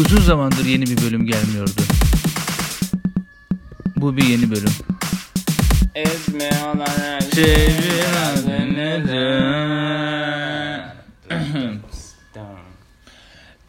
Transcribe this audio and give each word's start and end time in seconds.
Uzun 0.00 0.20
zamandır 0.20 0.64
yeni 0.64 0.86
bir 0.86 1.02
bölüm 1.02 1.26
gelmiyordu. 1.26 1.80
Bu 3.96 4.16
bir 4.16 4.24
yeni 4.24 4.50
bölüm. 4.50 4.72
Ezme 5.94 6.50
olan 6.64 6.86
her 6.86 7.20
Sevgin 7.20 8.14
adı 8.32 8.54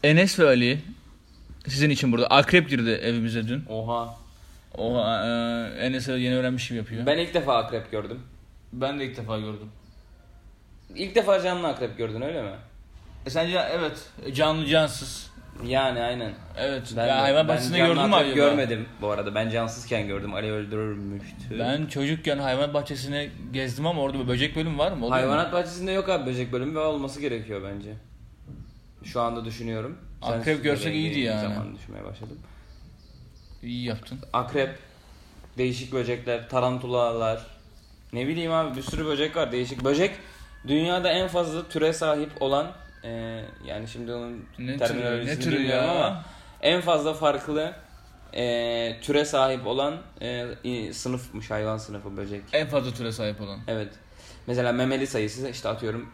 Enes 0.03 0.39
ve 0.39 0.47
Ali 0.47 0.81
sizin 1.67 1.89
için 1.89 2.11
burada. 2.11 2.27
Akrep 2.27 2.69
girdi 2.69 2.89
evimize 2.89 3.47
dün. 3.47 3.63
Oha. 3.69 4.15
O 4.77 4.99
e, 4.99 5.07
Enes'e 5.79 6.13
yeni 6.13 6.35
öğrenmiş 6.35 6.67
gibi 6.67 6.77
yapıyor. 6.77 7.05
Ben, 7.05 7.17
Ben 7.17 7.23
ilk 7.23 7.33
defa 7.33 7.57
akrep 7.57 7.91
gördüm. 7.91 8.19
ben 8.73 8.99
de 8.99 9.05
ilk 9.05 9.17
defa 9.17 9.39
gördüm. 9.39 9.69
İlk 10.95 11.15
defa 11.15 11.41
canlı 11.43 11.67
akrep 11.67 11.97
gördün 11.97 12.21
öyle 12.21 12.41
mi? 12.41 12.51
E 13.25 13.29
sence 13.29 13.59
evet 13.71 14.09
canlı 14.35 14.65
cansız. 14.65 15.34
Yani 15.63 16.01
aynen. 16.01 16.33
Evet. 16.57 16.93
Ben 16.97 17.07
ya 17.07 17.21
hayvan 17.21 17.47
bahçesinde 17.47 17.77
gördün 17.77 17.95
mü 17.95 18.01
akrep 18.15 18.31
acaba? 18.33 18.35
Görmedim 18.35 18.85
bu 19.01 19.09
arada. 19.09 19.35
Ben 19.35 19.49
cansızken 19.49 20.07
gördüm. 20.07 20.33
Ali 20.33 20.51
öldürülmüştü. 20.51 21.59
Ben 21.59 21.85
çocukken 21.85 22.37
hayvan 22.37 22.73
bahçesine 22.73 23.29
gezdim 23.53 23.87
ama 23.87 24.01
orada 24.01 24.19
bir 24.19 24.27
böcek 24.27 24.55
bölümü 24.55 24.77
var 24.77 24.91
mı? 24.91 24.95
Oluyor 25.05 25.09
mu? 25.09 25.15
Hayvanat 25.15 25.53
bahçesinde 25.53 25.91
yok 25.91 26.09
abi 26.09 26.25
böcek 26.25 26.51
bölümü 26.51 26.75
ve 26.75 26.79
olması 26.79 27.21
gerekiyor 27.21 27.61
bence. 27.73 27.93
Şu 29.03 29.21
anda 29.21 29.45
düşünüyorum. 29.45 29.97
Akrep 30.21 30.43
Sensiz 30.45 30.61
görsek 30.63 30.93
iyiydi 30.93 31.19
yani. 31.19 31.41
zaman 31.41 31.75
düşünmeye 31.75 32.05
başladım. 32.05 32.37
İyi 33.63 33.85
yaptın. 33.85 34.19
Akrep, 34.33 34.69
değişik 35.57 35.93
böcekler, 35.93 36.49
tarantulalar. 36.49 37.45
Ne 38.13 38.27
bileyim 38.27 38.51
abi 38.51 38.77
bir 38.77 38.81
sürü 38.81 39.05
böcek 39.05 39.35
var 39.35 39.51
değişik. 39.51 39.83
Böcek 39.83 40.11
dünyada 40.67 41.09
en 41.09 41.27
fazla 41.27 41.67
türe 41.69 41.93
sahip 41.93 42.29
olan 42.41 42.71
e, 43.05 43.41
yani 43.65 43.87
şimdi 43.87 44.13
onun 44.13 44.45
Ne 44.59 44.77
terminolojisini 44.77 45.35
türü- 45.35 45.39
ne 45.39 45.39
türü 45.43 45.59
bilmiyorum 45.59 45.85
ya? 45.85 45.91
ama 46.05 46.23
en 46.61 46.81
fazla 46.81 47.13
farklı 47.13 47.73
e, 48.33 48.97
türe 49.01 49.25
sahip 49.25 49.67
olan 49.67 49.97
e, 50.21 50.93
sınıfmış 50.93 51.51
hayvan 51.51 51.77
sınıfı 51.77 52.17
böcek. 52.17 52.41
En 52.53 52.67
fazla 52.67 52.91
türe 52.93 53.11
sahip 53.11 53.41
olan. 53.41 53.59
Evet. 53.67 53.93
Mesela 54.47 54.71
memeli 54.71 55.07
sayısı 55.07 55.49
işte 55.49 55.69
atıyorum 55.69 56.09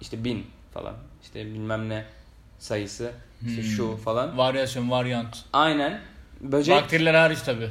işte 0.00 0.24
bin 0.24 0.46
falan. 0.74 0.94
İşte 1.22 1.46
bilmem 1.46 1.88
ne 1.88 2.04
sayısı 2.58 3.12
işte 3.46 3.62
Hmm. 3.62 3.68
şu 3.68 3.96
falan. 3.96 4.38
Varyasyon, 4.38 4.90
varyant. 4.90 5.36
Aynen. 5.52 6.00
Böcek 6.40 6.74
Bakteriler 6.82 7.14
hariç 7.14 7.40
tabi. 7.40 7.70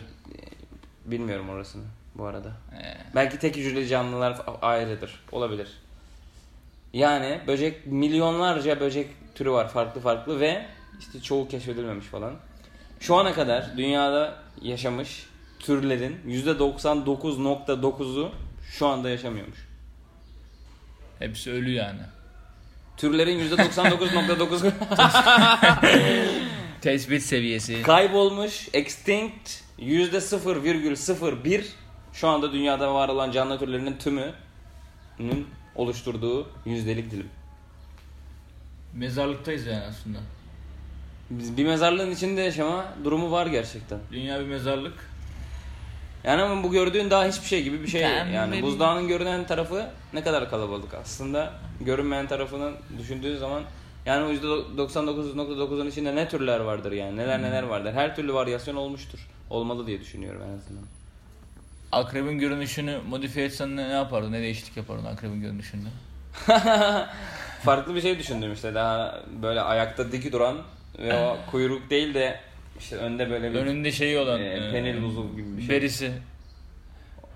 bilmiyorum 1.05 1.49
orasını 1.49 1.83
bu 2.15 2.25
arada. 2.25 2.47
Ee, 2.47 2.97
Belki 3.15 3.39
tek 3.39 3.55
hücreli 3.57 3.87
canlılar 3.87 4.41
ayrıdır. 4.61 5.23
Olabilir. 5.31 5.67
Yani 6.93 7.39
böcek 7.47 7.85
milyonlarca 7.85 8.79
böcek 8.79 9.09
türü 9.35 9.51
var 9.51 9.69
farklı 9.69 10.01
farklı 10.01 10.39
ve 10.39 10.65
işte 10.99 11.21
çoğu 11.21 11.47
keşfedilmemiş 11.47 12.05
falan. 12.05 12.33
Şu 12.99 13.15
ana 13.15 13.33
kadar 13.33 13.77
dünyada 13.77 14.35
yaşamış 14.61 15.25
türlerin 15.59 16.17
%99.9'u 16.27 18.31
şu 18.71 18.87
anda 18.87 19.09
yaşamıyormuş. 19.09 19.67
hepsi 21.19 21.51
ölü 21.51 21.71
yani. 21.71 21.99
Türlerin 22.97 23.49
%99.9'u 23.49 24.71
Tespit 26.81 27.23
seviyesi. 27.23 27.81
kaybolmuş, 27.81 28.69
extinct 28.73 29.49
%0,01 29.79 31.63
şu 32.13 32.27
anda 32.27 32.53
dünyada 32.53 32.93
var 32.93 33.09
olan 33.09 33.31
canlı 33.31 33.59
türlerinin 33.59 33.97
tümünün 33.97 35.47
oluşturduğu 35.75 36.47
yüzdelik 36.65 37.11
dilim. 37.11 37.29
Mezarlıktayız 38.93 39.65
yani 39.65 39.83
aslında. 39.89 40.17
Biz 41.29 41.57
bir 41.57 41.65
mezarlığın 41.65 42.11
içinde 42.11 42.41
yaşama 42.41 42.85
durumu 43.03 43.31
var 43.31 43.47
gerçekten. 43.47 43.99
Dünya 44.11 44.39
bir 44.39 44.45
mezarlık. 44.45 44.93
Yani 46.23 46.41
ama 46.41 46.63
bu 46.63 46.71
gördüğün 46.71 47.09
daha 47.09 47.25
hiçbir 47.27 47.45
şey 47.47 47.63
gibi 47.63 47.81
bir 47.83 47.87
şey. 47.87 48.01
Ben 48.03 48.27
yani 48.27 48.51
benim- 48.51 48.65
buzdağının 48.65 49.07
görünen 49.07 49.47
tarafı 49.47 49.89
ne 50.13 50.23
kadar 50.23 50.49
kalabalık 50.49 50.93
aslında. 50.93 51.53
Görünmeyen 51.81 52.27
tarafını 52.27 52.71
düşündüğün 52.97 53.37
zaman 53.37 53.63
yani 54.05 54.25
o 54.25 54.31
%99.9'un 54.31 55.87
içinde 55.87 56.15
ne 56.15 56.29
türler 56.29 56.59
vardır 56.59 56.91
yani 56.91 57.17
neler 57.17 57.41
neler 57.41 57.63
vardır. 57.63 57.93
Her 57.93 58.15
türlü 58.15 58.33
varyasyon 58.33 58.75
olmuştur. 58.75 59.19
Olmalı 59.49 59.87
diye 59.87 59.99
düşünüyorum 60.01 60.41
en 60.41 60.57
azından. 60.57 60.83
Akrebin 61.93 62.39
görünüşünü 62.39 62.97
modifiye 63.09 63.45
etsen 63.45 63.75
ne, 63.77 63.89
ne 63.89 63.93
yapardın? 63.93 64.31
Ne 64.31 64.41
değişiklik 64.41 64.77
yapardın 64.77 65.05
akrebin 65.05 65.41
görünüşünde? 65.41 65.87
Farklı 67.63 67.95
bir 67.95 68.01
şey 68.01 68.19
düşündüm 68.19 68.53
işte 68.53 68.73
daha 68.75 69.19
böyle 69.41 69.61
ayakta 69.61 70.11
dik 70.11 70.31
duran 70.33 70.57
ve 70.99 71.13
o 71.13 71.37
kuyruk 71.51 71.89
değil 71.89 72.13
de 72.13 72.39
işte 72.79 72.95
önde 72.95 73.29
böyle 73.29 73.53
bir 73.53 73.57
Önünde 73.59 73.91
şeyi 73.91 74.19
olan. 74.19 74.41
e, 74.41 74.45
e, 74.45 74.71
penil 74.71 75.03
buzu 75.03 75.35
gibi 75.35 75.57
bir 75.57 75.61
şey. 75.61 75.69
Berisi. 75.69 76.11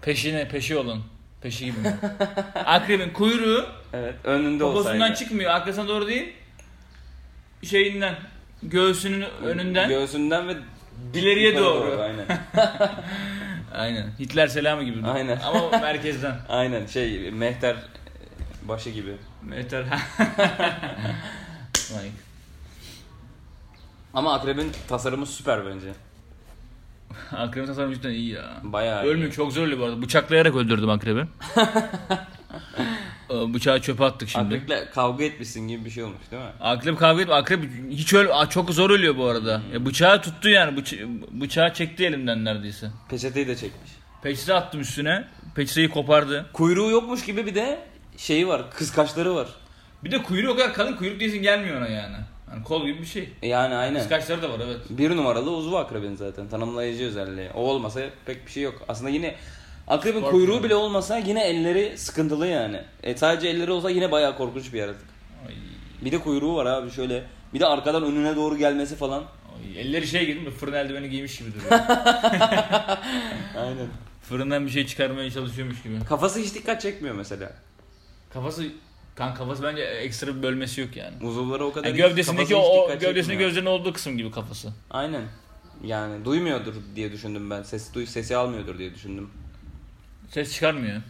Peşine, 0.02 0.48
peşi 0.48 0.78
olan. 0.78 1.00
Peşi 1.42 1.66
gibi 1.66 1.80
mi? 1.80 1.96
Akrebin 2.66 3.10
kuyruğu 3.10 3.66
Evet 3.94 4.16
önünde 4.24 4.64
poposundan 4.64 4.96
olsaydı. 4.96 5.16
çıkmıyor. 5.16 5.52
Arkasına 5.52 5.88
doğru 5.88 6.08
değil. 6.08 6.34
Şeyinden. 7.64 8.16
Göğsünün 8.64 9.26
önünden. 9.44 9.90
Göğsünden 9.90 10.48
ve 10.48 10.54
İleriye 11.14 11.48
yukarı 11.50 11.66
doğru. 11.66 12.02
Aynen. 12.02 12.26
Aynen. 13.78 14.12
Hitler 14.20 14.48
selamı 14.48 14.84
gibi. 14.84 15.08
Aynen. 15.08 15.40
Ama 15.40 15.70
merkezden. 15.70 16.36
Aynen 16.50 16.86
şey 16.86 17.32
mehter 17.32 17.76
başı 18.64 18.90
gibi. 18.90 19.18
Mehter. 19.44 19.84
Vay. 21.94 22.12
Ama 24.14 24.34
akrebin 24.34 24.72
tasarımı 24.88 25.26
süper 25.26 25.66
bence. 25.66 25.88
Akrebin 27.32 27.68
tasarımı 27.68 27.96
cidden 27.96 28.10
iyi 28.10 28.30
ya. 28.30 28.44
Bayağı 28.64 29.06
iyi. 29.06 29.10
Ölmüyor 29.10 29.32
çok 29.32 29.54
zor 29.54 29.64
ölüyor 29.64 29.80
bu 29.80 29.84
arada. 29.86 30.02
Bıçaklayarak 30.02 30.56
öldürdüm 30.56 30.90
akrebi. 30.90 31.26
Ee, 33.44 33.54
Bıçağı 33.54 33.82
çöpe 33.82 34.06
attık 34.06 34.30
şimdi. 34.30 34.46
Akreple 34.56 34.90
kavga 34.94 35.24
etmişsin 35.24 35.68
gibi 35.68 35.86
bir 35.86 35.90
şey 35.90 36.04
olmuş 36.04 36.32
değil 36.32 36.44
mi? 36.44 36.50
Akrep 36.62 36.98
kavga 37.00 37.22
etme. 37.22 37.34
Akrep 37.34 37.64
hiç 37.90 38.14
öl 38.14 38.48
çok 38.50 38.70
zor 38.72 38.90
ölüyor 38.90 39.18
bu 39.18 39.26
arada. 39.26 39.62
Ya 39.74 39.86
bıçağı 39.86 40.22
tuttu 40.22 40.50
yani. 40.50 40.80
Bıça- 40.80 41.22
bıçağı 41.42 41.74
çekti 41.74 42.06
elimden 42.06 42.46
neredeyse. 42.46 42.88
Peçeteyi 43.10 43.48
de 43.48 43.56
çekmiş. 43.56 43.92
Peçete 44.24 44.54
attım 44.54 44.82
üstüne. 44.82 45.28
Peçeteyi 45.56 45.90
kopardı. 45.90 46.46
Kuyruğu 46.54 46.90
yokmuş 46.90 47.26
gibi 47.26 47.46
bir 47.46 47.56
de 47.56 47.80
şeyi 48.18 48.48
var. 48.48 48.72
Kıskaçları 48.72 49.36
var. 49.36 49.48
Bir 50.04 50.12
de 50.12 50.24
kuyruğu 50.24 50.52
o 50.52 50.56
kadar 50.56 50.74
kalın 50.74 50.96
kuyruk 50.96 51.20
değilsin 51.20 51.42
gelmiyor 51.42 51.78
ona 51.78 51.88
yani. 51.88 52.16
Hani 52.50 52.64
kol 52.64 52.86
gibi 52.86 53.02
bir 53.02 53.06
şey. 53.06 53.30
E 53.42 53.48
Yani 53.48 53.76
aynen. 53.76 54.00
Kıskaçları 54.00 54.42
da 54.42 54.50
var 54.50 54.60
evet. 54.66 54.78
Bir 54.90 55.16
numaralı 55.16 55.52
uzvu 55.52 55.78
akrebin 55.78 56.16
zaten. 56.16 56.50
Tanımlayıcı 56.50 57.06
özelliği. 57.06 57.50
O 57.54 57.62
olmasa 57.62 58.02
pek 58.26 58.46
bir 58.46 58.52
şey 58.52 58.64
yok. 58.64 58.82
Aslında 58.88 59.10
yine 59.10 59.36
akrebin 59.88 60.22
Korkunç. 60.22 60.32
kuyruğu 60.32 60.64
bile 60.64 60.76
olmasa 60.76 61.18
yine 61.18 61.44
elleri 61.44 61.98
sıkıntılı 61.98 62.48
yani. 62.48 62.82
E 63.04 63.18
sadece 63.18 63.48
elleri 63.48 63.72
olsa 63.72 63.90
yine 63.90 64.12
bayağı 64.12 64.38
korkunç 64.38 64.74
bir 64.74 64.80
yaratık. 64.80 65.06
Ay, 65.48 65.54
Bir 66.06 66.12
de 66.12 66.18
kuyruğu 66.20 66.56
var 66.56 66.66
abi 66.66 66.92
şöyle. 66.92 67.24
Bir 67.54 67.60
de 67.60 67.66
arkadan 67.66 68.04
önüne 68.04 68.36
doğru 68.36 68.58
gelmesi 68.58 68.96
falan. 68.96 69.24
ay, 69.58 69.80
elleri 69.82 70.08
şey 70.08 70.26
gibi 70.26 70.40
mi? 70.40 70.52
Fırın 70.52 70.74
eldiveni 70.74 71.10
giymiş 71.10 71.38
gibi 71.38 71.50
duruyor. 71.54 71.72
Aynen. 73.58 73.88
Fırından 74.22 74.66
bir 74.66 74.72
şey 74.72 74.86
çıkarmaya 74.88 75.32
çalışıyormuş 75.32 75.84
gibi. 75.84 76.00
Kafası 76.10 76.40
hiç 76.40 76.56
dikkat 76.56 76.82
çekmiyor 76.82 77.16
mesela. 77.16 77.52
Kafası 78.34 78.64
kan 79.16 79.34
kafası 79.34 79.64
bence 79.64 79.82
ekstra 79.82 80.36
bir 80.38 80.44
bölmesi 80.44 80.82
yok 80.82 80.96
yani. 80.96 81.14
Uzuvları 81.26 81.66
o 81.66 81.74
kadar 81.74 81.88
Yani 81.88 81.98
gövdesindeki 81.98 82.56
o, 82.56 83.00
gövdesinde 83.00 83.36
gözlerinin 83.36 83.70
olduğu 83.70 83.94
kısım 83.94 84.18
gibi 84.18 84.32
kafası. 84.32 84.74
Aynen. 84.90 85.24
Yani 85.84 86.26
duymuyordur 86.26 86.74
diye 86.96 87.12
düşündüm 87.12 87.50
ben. 87.50 87.64
Sesi 87.64 87.94
duy 87.94 88.06
sesi 88.06 88.36
almıyordur 88.38 88.78
diye 88.78 88.94
düşündüm. 88.96 89.30
Ses 90.30 90.54
çıkarmıyor. 90.54 91.02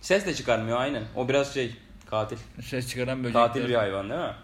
Ses 0.00 0.26
de 0.26 0.34
çıkarmıyor 0.34 0.78
aynen. 0.78 1.02
O 1.16 1.28
biraz 1.28 1.54
şey 1.54 1.76
katil. 2.10 2.36
Ses 2.62 2.88
çıkaran 2.88 3.24
böcekler. 3.24 3.46
Katil 3.46 3.68
bir 3.68 3.74
hayvan 3.74 4.10
değil 4.10 4.20
mi? 4.20 4.34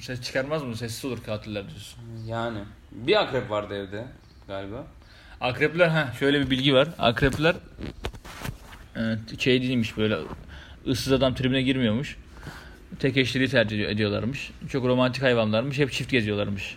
Ses 0.00 0.22
çıkarmaz 0.22 0.62
mı? 0.62 0.76
Sessiz 0.76 1.04
olur 1.04 1.22
katiller 1.26 1.68
diyorsun. 1.68 2.00
Yani. 2.26 2.58
Bir 2.92 3.20
akrep 3.20 3.50
vardı 3.50 3.74
evde 3.74 4.04
galiba. 4.46 4.86
Akrepler 5.40 5.88
ha 5.88 6.12
şöyle 6.18 6.40
bir 6.40 6.50
bilgi 6.50 6.74
var. 6.74 6.88
Akrepler 6.98 7.56
evet, 8.96 9.40
şey 9.40 9.62
değilmiş 9.62 9.96
böyle 9.96 10.18
ıssız 10.86 11.12
adam 11.12 11.34
tribüne 11.34 11.62
girmiyormuş. 11.62 12.16
Tek 12.98 13.16
eşliliği 13.16 13.48
tercih 13.48 13.88
ediyorlarmış. 13.88 14.50
Çok 14.68 14.84
romantik 14.84 15.22
hayvanlarmış. 15.22 15.78
Hep 15.78 15.92
çift 15.92 16.10
geziyorlarmış. 16.10 16.76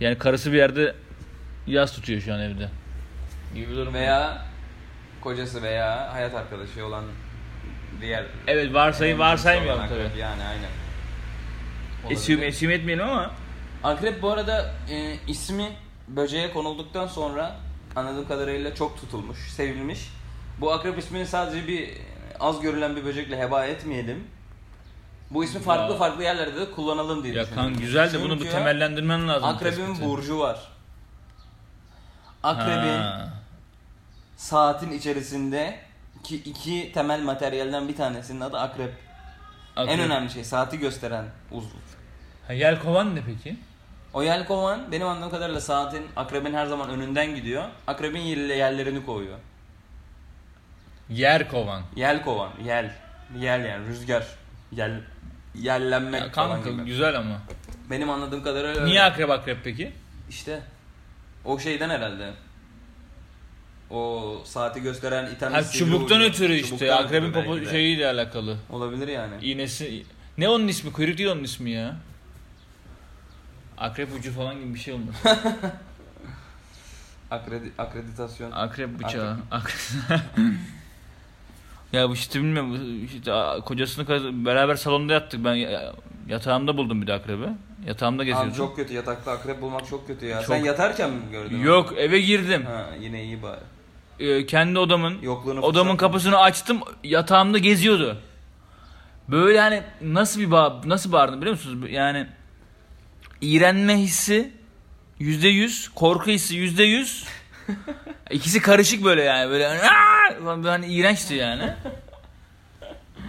Yani 0.00 0.18
karısı 0.18 0.52
bir 0.52 0.56
yerde 0.56 0.94
yaz 1.66 1.92
tutuyor 1.92 2.20
şu 2.20 2.34
an 2.34 2.40
evde. 2.40 2.68
Gibi 3.54 3.74
durum. 3.74 3.94
Veya 3.94 4.46
kocası 5.26 5.62
veya 5.62 6.12
hayat 6.12 6.34
arkadaşı 6.34 6.86
olan 6.86 7.04
diğer 8.00 8.24
Evet 8.46 8.74
varsayı 8.74 9.14
akrep 9.14 9.88
tabii. 9.88 10.18
Yani 10.20 10.42
aynen. 10.44 10.70
Olabilir. 12.04 12.16
esim 12.42 12.70
etmeyelim 12.70 13.04
ama 13.08 13.30
Akrep 13.84 14.22
bu 14.22 14.30
arada 14.32 14.70
e, 14.90 15.14
ismi 15.28 15.68
böceğe 16.08 16.52
konulduktan 16.52 17.06
sonra 17.06 17.56
anladığım 17.96 18.28
kadarıyla 18.28 18.74
çok 18.74 19.00
tutulmuş, 19.00 19.38
sevilmiş. 19.50 20.08
Bu 20.60 20.72
akrep 20.72 20.98
ismini 20.98 21.26
sadece 21.26 21.66
bir 21.68 21.90
az 22.40 22.60
görülen 22.60 22.96
bir 22.96 23.04
böcekle 23.04 23.38
heba 23.38 23.64
etmeyelim. 23.66 24.24
Bu 25.30 25.44
ismi 25.44 25.60
farklı 25.62 25.92
Ya. 25.92 25.98
farklı 25.98 26.22
yerlerde 26.22 26.60
de 26.60 26.70
kullanalım 26.70 27.24
diye 27.24 27.34
Ya 27.34 27.42
düşünüyorum. 27.44 27.72
kan 27.74 27.80
güzel 27.82 28.12
de 28.12 28.22
bunu 28.22 28.40
bir 28.40 28.50
temellendirmen 28.50 29.28
lazım. 29.28 29.48
Akrebin 29.48 29.86
tespiti. 29.86 30.04
burcu 30.08 30.38
var. 30.38 30.58
Akrebin 32.42 32.98
Ha. 32.98 33.35
Saatin 34.36 34.92
içerisinde 34.92 35.78
ki 36.22 36.36
iki 36.36 36.92
temel 36.92 37.22
materyalden 37.22 37.88
bir 37.88 37.96
tanesinin 37.96 38.40
adı 38.40 38.58
akrep. 38.58 38.92
Akrep. 39.76 39.94
En 39.94 40.00
önemli 40.00 40.30
şey 40.30 40.44
saati 40.44 40.78
gösteren 40.78 41.24
uzuv. 41.50 41.78
Ha, 42.46 42.52
yelkovan 42.52 43.16
ne 43.16 43.20
peki? 43.26 43.56
O 44.12 44.22
yelkovan 44.22 44.92
benim 44.92 45.06
anladığım 45.06 45.30
kadarıyla 45.30 45.60
saatin 45.60 46.06
akrebin 46.16 46.54
her 46.54 46.66
zaman 46.66 46.90
önünden 46.90 47.34
gidiyor. 47.34 47.64
Akrebin 47.86 48.20
yerle 48.20 48.54
yerlerini 48.54 49.06
kovuyor. 49.06 49.38
Yer 51.08 51.48
kovan. 51.48 51.82
Yel 51.96 52.22
kovan, 52.24 52.50
yel. 52.64 52.92
Yel 53.38 53.64
yani 53.64 53.86
rüzgar. 53.86 54.26
Yel 54.72 55.00
yellenmek 55.54 56.20
Ya 56.22 56.30
falan 56.30 56.50
kanka 56.62 56.70
gibi. 56.70 56.84
güzel 56.84 57.16
ama. 57.18 57.40
Benim 57.90 58.10
anladığım 58.10 58.42
kadarıyla 58.42 58.80
öyle. 58.80 58.84
Niye 58.84 59.02
akrep 59.02 59.30
akrep 59.30 59.58
peki? 59.64 59.92
İşte 60.30 60.62
o 61.44 61.58
şeyden 61.58 61.90
herhalde. 61.90 62.32
O 63.90 64.34
saati 64.44 64.82
gösteren 64.82 65.34
iten 65.34 65.52
Ha, 65.52 65.62
çubuktan 65.64 66.20
ucu. 66.20 66.28
ötürü 66.28 66.54
işte. 66.54 66.68
Çubuktan 66.68 67.04
Akrebin 67.04 67.32
popo 67.32 67.64
şeyiyle 67.64 68.06
alakalı. 68.06 68.56
Olabilir 68.70 69.08
yani. 69.08 69.34
İğnesi. 69.42 70.02
Ne 70.38 70.48
onun 70.48 70.68
ismi? 70.68 70.92
Kuyruk 70.92 71.18
değil 71.18 71.30
onun 71.30 71.44
ismi 71.44 71.70
ya. 71.70 71.96
Akrep 73.78 74.08
ucu 74.18 74.32
falan 74.32 74.54
gibi 74.60 74.74
bir 74.74 74.78
şey 74.78 74.94
olmuş. 74.94 75.16
Akredi, 77.30 77.72
akreditasyon. 77.78 78.50
Akrep 78.52 78.98
bıçağı. 78.98 79.36
Akrep. 79.50 79.76
ya 81.92 82.08
bu 82.08 82.14
işte 82.14 82.38
bilmiyorum. 82.38 83.04
işte 83.04 83.32
kocasını 83.64 84.44
beraber 84.46 84.74
salonda 84.74 85.12
yattık. 85.12 85.44
Ben 85.44 85.54
ya- 85.54 85.92
yatağımda 86.28 86.76
buldum 86.76 87.02
bir 87.02 87.06
de 87.06 87.12
akrebi. 87.12 87.46
Yatağımda 87.86 88.24
geziyordum. 88.24 88.50
Abi 88.50 88.56
çok 88.56 88.76
kötü 88.76 88.94
yatakta 88.94 89.32
akrep 89.32 89.60
bulmak 89.62 89.86
çok 89.86 90.06
kötü 90.06 90.26
ya. 90.26 90.38
Çok- 90.40 90.46
Sen 90.56 90.64
yatarken 90.64 91.10
mi 91.10 91.20
gördün? 91.32 91.58
onu? 91.58 91.64
Yok 91.66 91.94
eve 91.96 92.20
girdim. 92.20 92.64
Ha 92.66 92.86
yine 93.00 93.24
iyi 93.24 93.42
bari. 93.42 93.60
Ee, 94.20 94.46
kendi 94.46 94.78
odamın 94.78 95.22
Yokluğunu 95.22 95.60
odamın 95.60 95.90
fırsat- 95.90 96.00
kapısını 96.00 96.38
açtım. 96.38 96.80
Yatağımda 97.04 97.58
geziyordu. 97.58 98.18
Böyle 99.28 99.60
hani 99.60 99.82
nasıl 100.00 100.40
bir 100.40 100.50
bağ, 100.50 100.80
nasıl 100.84 101.12
bağırdım 101.12 101.40
biliyor 101.40 101.56
musunuz? 101.56 101.90
Yani 101.90 102.26
iğrenme 103.40 103.96
hissi 103.96 104.52
yüzde 105.18 105.48
yüz, 105.48 105.88
korku 105.88 106.30
hissi 106.30 106.56
yüzde 106.56 106.84
yüz. 106.84 107.24
İkisi 108.30 108.62
karışık 108.62 109.04
böyle 109.04 109.22
yani 109.22 109.50
böyle 109.50 109.68
"Aa!" 109.68 110.38
falan 110.44 110.58
böyle 110.64 110.70
hani 110.70 110.86
iğrençti 110.86 111.34
yani. 111.34 111.72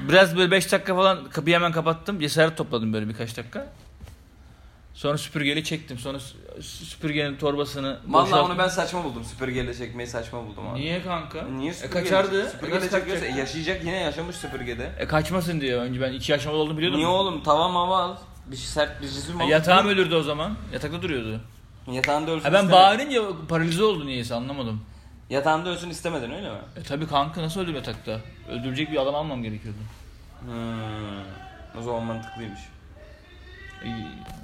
Biraz 0.10 0.38
böyle 0.38 0.51
5 0.51 0.72
dakika 0.72 0.95
falan 0.95 1.30
kapıyı 1.30 1.56
hemen 1.56 1.72
kapattım. 1.72 2.19
Cesaret 2.19 2.57
topladım 2.57 2.94
böyle 2.94 3.10
birkaç 3.10 3.38
dakika. 3.38 3.68
Sonra 4.97 5.17
süpürgeyle 5.17 5.63
çektim. 5.63 5.99
Sonra 5.99 6.17
sü- 6.17 6.61
süpürgenin 6.61 7.38
torbasını 7.38 7.99
Vallahi 8.07 8.25
boşalttım. 8.25 8.51
onu 8.51 8.57
ben 8.57 8.67
saçma 8.67 9.03
buldum. 9.03 9.23
Süpürgeyle 9.23 9.73
çekmeyi 9.73 10.07
saçma 10.07 10.45
buldum 10.47 10.67
abi. 10.67 10.79
Niye 10.79 11.03
kanka? 11.03 11.41
Niye 11.44 11.71
E 11.71 11.73
süpürgeyle? 11.73 12.03
kaçardı. 12.03 12.49
Süpürgeyle 12.49 12.85
Nasıl 12.85 12.97
çekiyorsa 12.97 13.21
kaçacak? 13.21 13.38
e, 13.38 13.39
yaşayacak 13.39 13.83
yine 13.85 13.95
yaşamış 13.95 14.35
süpürgede. 14.35 14.91
E 14.99 15.07
kaçmasın 15.07 15.61
diye 15.61 15.75
önce 15.75 16.01
ben 16.01 16.13
iki 16.13 16.31
yaşamalı 16.31 16.59
olduğunu 16.61 16.77
biliyordum. 16.77 16.99
Niye 16.99 17.07
oğlum 17.09 17.44
tava 17.44 17.67
mava 17.67 17.97
al. 18.03 18.15
Bir 18.45 18.55
şey 18.55 18.65
sert 18.65 19.01
bir 19.01 19.07
cisim 19.07 19.41
E, 19.41 19.44
al. 19.44 19.49
yatağım 19.49 19.88
ölürdü 19.88 20.15
o 20.15 20.21
zaman. 20.23 20.57
Yatakta 20.73 21.01
duruyordu. 21.01 21.41
Yatağında 21.91 22.31
ölsün 22.31 22.44
Ha 22.45 22.53
ben 22.53 22.63
istemedin. 22.65 22.71
bağırınca 22.71 23.47
paralize 23.49 23.83
oldu 23.83 24.05
niyeyse 24.05 24.35
anlamadım. 24.35 24.81
Yatağında 25.29 25.69
ölsün 25.69 25.89
istemedin 25.89 26.31
öyle 26.31 26.49
mi? 26.49 26.57
E 26.75 26.83
tabi 26.83 27.07
kanka 27.07 27.41
nasıl 27.41 27.61
öldüm 27.61 27.75
yatakta? 27.75 28.19
Öldürecek 28.49 28.91
bir 28.91 28.97
adam 29.01 29.15
almam 29.15 29.44
gerekiyordu. 29.44 29.77
Hmm. 30.41 31.79
O 31.79 31.81
zaman 31.81 32.03
mantıklıymış. 32.03 32.59
E, 33.85 33.89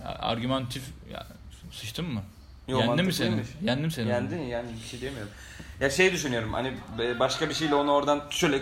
argümantif 0.07 0.83
ya, 1.13 1.27
sıçtın 1.71 2.06
mı? 2.06 2.21
Yo, 2.68 2.80
Yendim 2.80 3.06
mi 3.06 3.13
seni? 3.13 3.44
Yendim 3.63 3.91
seni. 3.91 4.09
Yendin 4.09 4.41
yani 4.41 4.68
bir 4.83 4.88
şey 4.89 5.01
diyemiyorum. 5.01 5.31
Ya 5.80 5.89
şey 5.89 6.13
düşünüyorum 6.13 6.53
hani 6.53 6.74
başka 7.19 7.50
bir 7.50 7.53
şeyle 7.53 7.75
onu 7.75 7.91
oradan 7.91 8.21
şöyle 8.30 8.62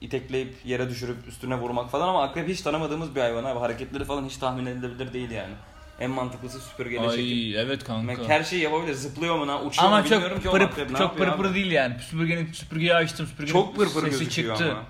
itekleyip 0.00 0.54
yere 0.64 0.90
düşürüp 0.90 1.28
üstüne 1.28 1.54
vurmak 1.54 1.90
falan 1.90 2.08
ama 2.08 2.22
akrep 2.22 2.48
hiç 2.48 2.60
tanımadığımız 2.60 3.14
bir 3.14 3.20
hayvan 3.20 3.44
abi. 3.44 3.58
Hareketleri 3.58 4.04
falan 4.04 4.24
hiç 4.24 4.36
tahmin 4.36 4.66
edilebilir 4.66 5.12
değil 5.12 5.30
yani. 5.30 5.52
En 6.00 6.10
mantıklısı 6.10 6.60
süpürgeyle 6.60 7.10
çekip. 7.10 7.18
Ay 7.32 7.56
evet 7.60 7.84
kanka. 7.84 8.12
Mek- 8.12 8.28
Her 8.28 8.44
şeyi 8.44 8.62
yapabilir. 8.62 8.94
Zıplıyor 8.94 9.38
mu 9.38 9.48
lan? 9.48 9.66
Uçuyor 9.66 9.88
Ama 9.88 9.96
mu 9.98 10.02
çok 10.02 10.12
bilmiyorum 10.12 10.42
ki 10.42 10.50
pırı, 10.50 10.92
ne 10.92 10.98
çok 10.98 11.18
pırı 11.18 11.36
pırı 11.36 11.48
abi? 11.48 11.54
değil 11.54 11.70
yani. 11.70 11.94
Süpürgenin 12.02 12.52
süpürgeyi 12.52 12.94
açtım 12.94 13.26
süpürgenin 13.26 13.52
Çok 13.52 13.76
pırpır 13.76 14.10
sesi 14.10 14.30
çıktı. 14.30 14.70
ama. 14.70 14.82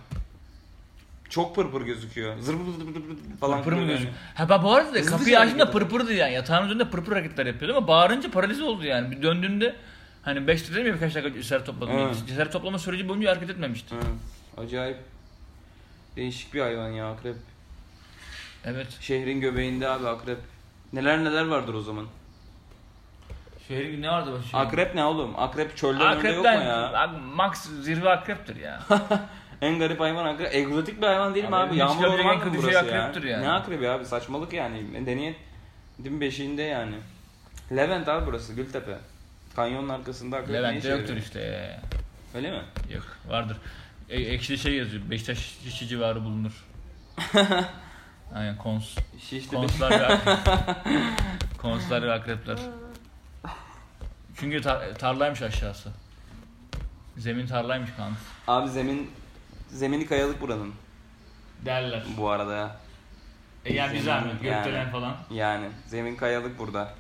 Çok 1.35 1.55
pırpır 1.55 1.83
gözüküyor. 1.83 2.39
Zır 2.39 2.55
bır 2.55 2.61
bır 2.95 2.95
bır 2.95 3.39
falan. 3.41 3.63
Pırpır 3.63 3.73
mı 3.73 3.87
gözüküyor? 3.87 4.15
Ha 4.35 4.49
ben 4.49 4.63
bu 4.63 4.75
arada 4.75 4.95
da 4.95 5.03
kapıyı 5.05 5.37
hareket 5.37 5.61
açtığımda 5.61 5.71
pırpırdı 5.71 6.13
yani. 6.13 6.33
Yatağın 6.35 6.65
üzerinde 6.65 6.91
pırpır 6.91 7.13
hareketler 7.13 7.47
yapıyordu 7.47 7.77
ama 7.77 7.89
bağırınca 7.89 8.31
paralize 8.31 8.65
oldu 8.65 8.85
yani. 8.85 9.11
Bir 9.11 9.23
döndüğünde 9.23 9.77
hani 10.23 10.47
5 10.47 10.71
dedim 10.71 10.87
ya 10.87 10.95
birkaç 10.95 11.15
dakika 11.15 11.35
cesaret 11.35 11.67
topladım. 11.67 11.99
Evet. 11.99 12.17
Cesaret 12.27 12.53
toplama 12.53 12.79
süreci 12.79 13.09
boyunca 13.09 13.31
hareket 13.31 13.51
etmemişti. 13.51 13.95
Hı. 13.95 14.63
Acayip 14.63 14.97
değişik 16.17 16.55
bir 16.55 16.61
hayvan 16.61 16.89
ya 16.89 17.11
akrep. 17.11 17.37
Evet. 18.65 18.87
Şehrin 19.01 19.41
göbeğinde 19.41 19.89
abi 19.89 20.09
akrep. 20.09 20.39
Neler 20.93 21.25
neler 21.25 21.47
vardır 21.47 21.75
o 21.75 21.81
zaman. 21.83 22.07
Şehrin 23.69 24.03
ne 24.03 24.09
vardı 24.11 24.31
şey? 24.51 24.61
Akrep 24.61 24.95
ne 24.95 25.05
oğlum? 25.05 25.35
Akrep 25.39 25.77
çölde 25.77 26.03
önünde 26.03 26.29
yok 26.29 26.45
mu 26.45 26.51
Akrepten 26.51 26.67
ya? 26.67 26.93
abi 27.03 27.17
max 27.19 27.69
zirve 27.83 28.11
akreptir 28.11 28.57
ya. 28.57 28.81
En 29.65 29.79
garip 29.79 30.01
hayvan 30.01 30.27
akrep. 30.27 30.55
Egzotik 30.55 31.03
bir 31.03 31.07
hayvan 31.07 31.35
değil 31.35 31.49
mi 31.49 31.57
Abi 31.57 31.71
abi? 31.71 31.79
Yağmur 31.79 32.01
görebileceğin 32.01 32.29
orman 32.29 32.49
mı 32.49 32.55
burası 32.57 32.79
şey 32.81 32.95
ya? 32.95 33.37
yani. 33.37 33.45
Ne 33.45 33.51
akrebi 33.51 33.89
abi? 33.89 34.07
Saçmalık 34.07 34.53
yani. 34.53 35.07
Deneyet 35.07 35.37
din 36.05 36.21
beşiğinde 36.21 36.63
yani. 36.63 36.95
Levent 37.73 38.09
abi 38.09 38.27
burası 38.27 38.53
Gültepe. 38.55 38.97
Kanyonun 39.57 39.89
arkasında 39.89 40.37
akrep 40.37 40.55
Levent'te 40.55 40.89
yoktur 40.89 41.17
işte. 41.17 41.71
Öyle 42.35 42.51
mi? 42.51 42.63
Yok 42.95 43.19
vardır. 43.29 43.57
E, 44.11 44.21
ekşide 44.23 44.57
şey 44.57 44.75
yazıyor. 44.75 45.03
Beşiktaş 45.11 45.39
Şişli 45.39 45.89
civarı 45.89 46.25
bulunur. 46.25 46.65
Aynen 48.35 48.57
kons. 48.57 48.97
Şişli 49.21 49.57
Konslar 49.57 49.91
ve 49.91 50.07
akrep. 50.07 50.39
Konslar 51.59 52.03
ve 52.03 52.13
akrepler. 52.13 52.59
Çünkü 54.37 54.57
tar- 54.57 54.95
tarlaymış 54.95 55.43
aşağısı. 55.43 55.91
Zemin 57.17 57.47
tarlaymış 57.47 57.91
kanka. 57.97 58.19
Abi 58.49 58.71
zemin 58.71 59.11
zemini 59.75 60.07
kayalık 60.07 60.41
buranın 60.41 60.75
Derler. 61.65 62.03
bu 62.17 62.31
arada 62.31 62.55
ya. 62.55 62.77
E 63.65 63.75
yani 63.75 63.95
bir 63.95 64.01
zahmet. 64.01 64.43
yani. 64.43 64.65
Gökdelen 64.65 64.91
falan. 64.91 65.17
Yani 65.31 65.67
zemin 65.87 66.17
kayalık 66.17 66.59
burada. 66.59 66.95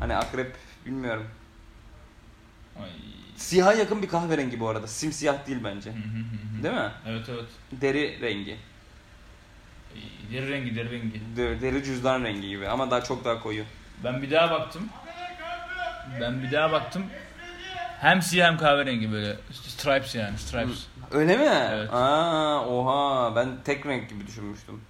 Hani 0.00 0.14
akrep 0.16 0.56
bilmiyorum. 0.86 1.26
Ay. 2.82 2.90
Siyaha 3.36 3.72
yakın 3.72 4.02
bir 4.02 4.08
kahverengi 4.08 4.60
bu 4.60 4.68
arada. 4.68 4.86
Simsiyah 4.86 5.46
değil 5.46 5.58
bence. 5.64 5.90
Hı 5.90 5.94
hı 5.94 5.98
hı 5.98 6.58
hı. 6.58 6.62
Değil 6.62 6.74
mi? 6.74 6.90
evet 7.06 7.28
evet. 7.28 7.44
Deri 7.72 8.20
rengi. 8.20 8.56
Deri 10.32 10.50
rengi 10.50 10.76
deri 10.76 10.90
rengi. 10.90 11.20
Deri, 11.36 11.60
deri 11.60 11.84
cüzdan 11.84 12.24
rengi 12.24 12.48
gibi 12.48 12.68
ama 12.68 12.90
daha 12.90 13.04
çok 13.04 13.24
daha 13.24 13.40
koyu. 13.42 13.64
Ben 14.04 14.22
bir 14.22 14.30
daha 14.30 14.50
baktım. 14.50 14.88
Ben 16.20 16.42
bir 16.42 16.52
daha 16.52 16.72
baktım. 16.72 17.06
Hem 18.00 18.22
siyah 18.22 18.46
hem 18.46 18.58
kahverengi 18.58 19.12
böyle. 19.12 19.36
Stripes 19.52 20.14
yani 20.14 20.38
stripes. 20.38 20.86
Öyle 21.10 21.36
mi? 21.36 21.44
Evet. 21.72 21.92
Aa, 21.92 22.66
oha 22.66 23.36
ben 23.36 23.48
tek 23.64 23.86
renk 23.86 24.08
gibi 24.10 24.26
düşünmüştüm. 24.26 24.80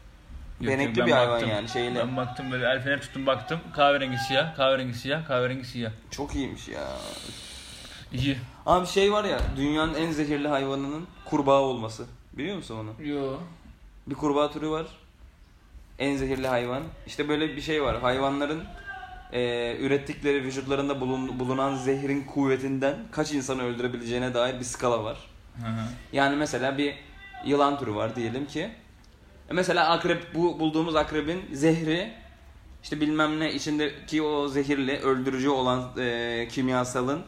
Yok, 0.60 0.72
Benekli 0.72 1.00
ben 1.00 1.06
bir 1.06 1.12
hayvan 1.12 1.32
baktım. 1.34 1.48
yani 1.50 1.68
şeyle. 1.68 1.98
Ben 2.00 2.16
baktım 2.16 2.52
böyle 2.52 2.66
el 2.66 2.82
fener 2.82 3.00
tuttum 3.00 3.26
baktım. 3.26 3.60
Kahverengi 3.74 4.18
siyah, 4.18 4.56
kahverengi 4.56 4.94
siyah, 4.94 5.26
kahverengi 5.28 5.64
siyah. 5.64 5.90
Çok 6.10 6.34
iyiymiş 6.34 6.68
ya. 6.68 6.84
İyi. 8.12 8.38
Abi 8.66 8.86
şey 8.86 9.12
var 9.12 9.24
ya 9.24 9.38
dünyanın 9.56 9.94
en 9.94 10.10
zehirli 10.10 10.48
hayvanının 10.48 11.06
kurbağa 11.24 11.60
olması. 11.60 12.06
Biliyor 12.32 12.56
musun 12.56 12.76
onu? 12.78 13.08
Yo. 13.08 13.32
Bir 14.06 14.14
kurbağa 14.14 14.50
türü 14.50 14.70
var. 14.70 14.86
En 15.98 16.16
zehirli 16.16 16.48
hayvan. 16.48 16.82
İşte 17.06 17.28
böyle 17.28 17.56
bir 17.56 17.60
şey 17.62 17.82
var. 17.82 18.00
Hayvanların 18.00 18.64
eee, 19.32 19.76
ürettikleri 19.80 20.42
vücutlarında 20.44 21.00
bulun- 21.00 21.38
bulunan 21.40 21.74
zehrin 21.74 22.24
kuvvetinden 22.24 22.96
kaç 23.12 23.32
insanı 23.32 23.62
öldürebileceğine 23.62 24.34
dair 24.34 24.60
bir 24.60 24.64
skala 24.64 25.04
var. 25.04 25.18
Hı 25.60 25.66
hı. 25.66 25.84
Yani 26.12 26.36
mesela 26.36 26.78
bir 26.78 26.94
yılan 27.44 27.78
türü 27.78 27.94
var 27.94 28.16
diyelim 28.16 28.46
ki. 28.46 28.60
E 29.50 29.52
Mesela 29.52 29.88
akrep 29.90 30.34
bu 30.34 30.60
bulduğumuz 30.60 30.96
akrebin 30.96 31.42
zehri 31.52 32.12
işte 32.82 33.00
bilmem 33.00 33.40
ne 33.40 33.54
içindeki 33.54 34.22
o 34.22 34.48
zehirli 34.48 34.98
öldürücü 34.98 35.48
olan 35.48 35.90
e, 35.98 36.48
kimyasalın 36.50 37.16
Hı 37.18 37.20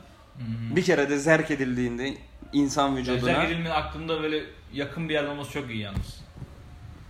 hı. 0.73 0.77
bir 0.77 0.85
kere 0.85 1.11
de 1.11 1.19
zerk 1.19 1.51
edildiğinde 1.51 2.15
insan 2.53 2.97
vücuduna 2.97 3.21
Zerk 3.21 3.45
edilmenin 3.51 3.71
aklımda 3.71 4.23
böyle 4.23 4.45
yakın 4.73 5.09
bir 5.09 5.15
yerde 5.15 5.29
olması 5.29 5.51
çok 5.53 5.71
iyi 5.71 5.79
yalnız. 5.79 6.21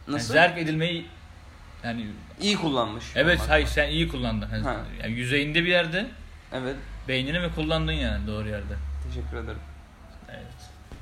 Yani 0.06 0.16
nasıl 0.16 0.32
zerk 0.32 0.58
edilmeyi 0.58 1.06
yani 1.84 2.06
iyi 2.40 2.56
kullanmış. 2.56 3.04
evet 3.14 3.40
hayır 3.48 3.66
sen 3.66 3.88
iyi 3.88 4.08
kullandın. 4.08 4.46
Ha. 4.46 4.76
Yani 5.02 5.12
yüzeyinde 5.12 5.62
bir 5.64 5.68
yerde 5.68 6.06
Evet. 6.52 6.76
beynini 7.08 7.40
mi 7.40 7.48
kullandın 7.54 7.92
yani 7.92 8.26
doğru 8.26 8.48
yerde. 8.48 8.74
Teşekkür 9.08 9.36
ederim. 9.36 9.58
Evet. 10.28 10.46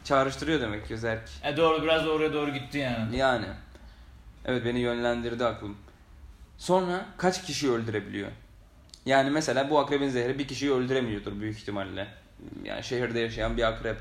Çağrıştırıyor 0.04 0.60
demek 0.60 0.88
ki 0.88 0.98
zerk. 0.98 1.28
E 1.44 1.56
doğru 1.56 1.82
biraz 1.82 2.06
oraya 2.06 2.32
doğru 2.32 2.50
gitti 2.54 2.78
yani. 2.78 3.16
Yani. 3.16 3.46
Evet 4.44 4.64
beni 4.64 4.78
yönlendirdi 4.78 5.44
aklım. 5.44 5.76
Sonra 6.58 7.06
kaç 7.16 7.46
kişiyi 7.46 7.72
öldürebiliyor? 7.72 8.28
Yani 9.06 9.30
mesela 9.30 9.70
bu 9.70 9.78
akrebin 9.78 10.08
zehri 10.08 10.38
bir 10.38 10.48
kişiyi 10.48 10.72
öldüremiyordur 10.72 11.40
büyük 11.40 11.58
ihtimalle. 11.58 12.06
Yani 12.64 12.84
şehirde 12.84 13.20
yaşayan 13.20 13.56
bir 13.56 13.62
akrep. 13.62 13.96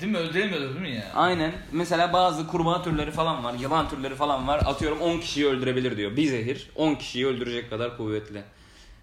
Değil 0.00 0.12
mi? 0.12 0.18
Öldüremiyordu 0.18 0.68
değil 0.68 0.80
mi 0.80 0.90
ya? 0.90 1.12
Aynen. 1.14 1.52
Mesela 1.72 2.12
bazı 2.12 2.46
kurbağa 2.46 2.82
türleri 2.82 3.10
falan 3.10 3.44
var, 3.44 3.54
yılan 3.54 3.88
türleri 3.88 4.14
falan 4.14 4.48
var. 4.48 4.60
Atıyorum 4.66 5.00
10 5.00 5.18
kişiyi 5.20 5.46
öldürebilir 5.46 5.96
diyor. 5.96 6.16
Bir 6.16 6.26
zehir 6.26 6.70
10 6.74 6.94
kişiyi 6.94 7.26
öldürecek 7.26 7.70
kadar 7.70 7.96
kuvvetli. 7.96 8.42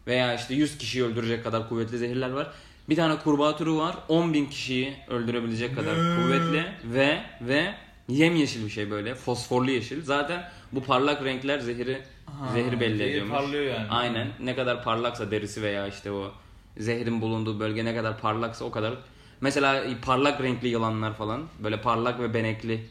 Veya 0.07 0.35
işte 0.35 0.53
100 0.55 0.77
kişiyi 0.77 1.03
öldürecek 1.03 1.43
kadar 1.43 1.69
kuvvetli 1.69 1.97
zehirler 1.97 2.29
var. 2.29 2.47
Bir 2.89 2.95
tane 2.95 3.15
kurbağa 3.17 3.57
türü 3.57 3.73
var. 3.73 3.95
10 4.07 4.33
bin 4.33 4.45
kişiyi 4.45 4.93
öldürebilecek 5.07 5.75
kadar 5.75 5.95
kuvvetli 5.95 6.65
ve 6.83 7.19
ve 7.41 7.73
yemyeşil 8.07 8.65
bir 8.65 8.69
şey 8.71 8.91
böyle. 8.91 9.15
Fosforlu 9.15 9.71
yeşil. 9.71 10.03
Zaten 10.03 10.49
bu 10.71 10.83
parlak 10.83 11.23
renkler 11.23 11.59
zehri 11.59 12.01
Ha, 12.25 12.47
zehri 12.53 12.79
belli 12.79 12.97
zehir 12.97 13.09
ediyormuş. 13.09 13.31
parlıyor 13.37 13.63
yani. 13.63 13.87
Aynen. 13.89 14.27
Ne 14.39 14.55
kadar 14.55 14.83
parlaksa 14.83 15.31
derisi 15.31 15.61
veya 15.61 15.87
işte 15.87 16.11
o 16.11 16.31
zehrin 16.77 17.21
bulunduğu 17.21 17.59
bölge 17.59 17.85
ne 17.85 17.95
kadar 17.95 18.19
parlaksa 18.19 18.65
o 18.65 18.71
kadar. 18.71 18.93
Mesela 19.41 19.83
parlak 20.01 20.41
renkli 20.41 20.67
yılanlar 20.67 21.13
falan, 21.13 21.43
böyle 21.59 21.81
parlak 21.81 22.19
ve 22.19 22.33
benekli 22.33 22.85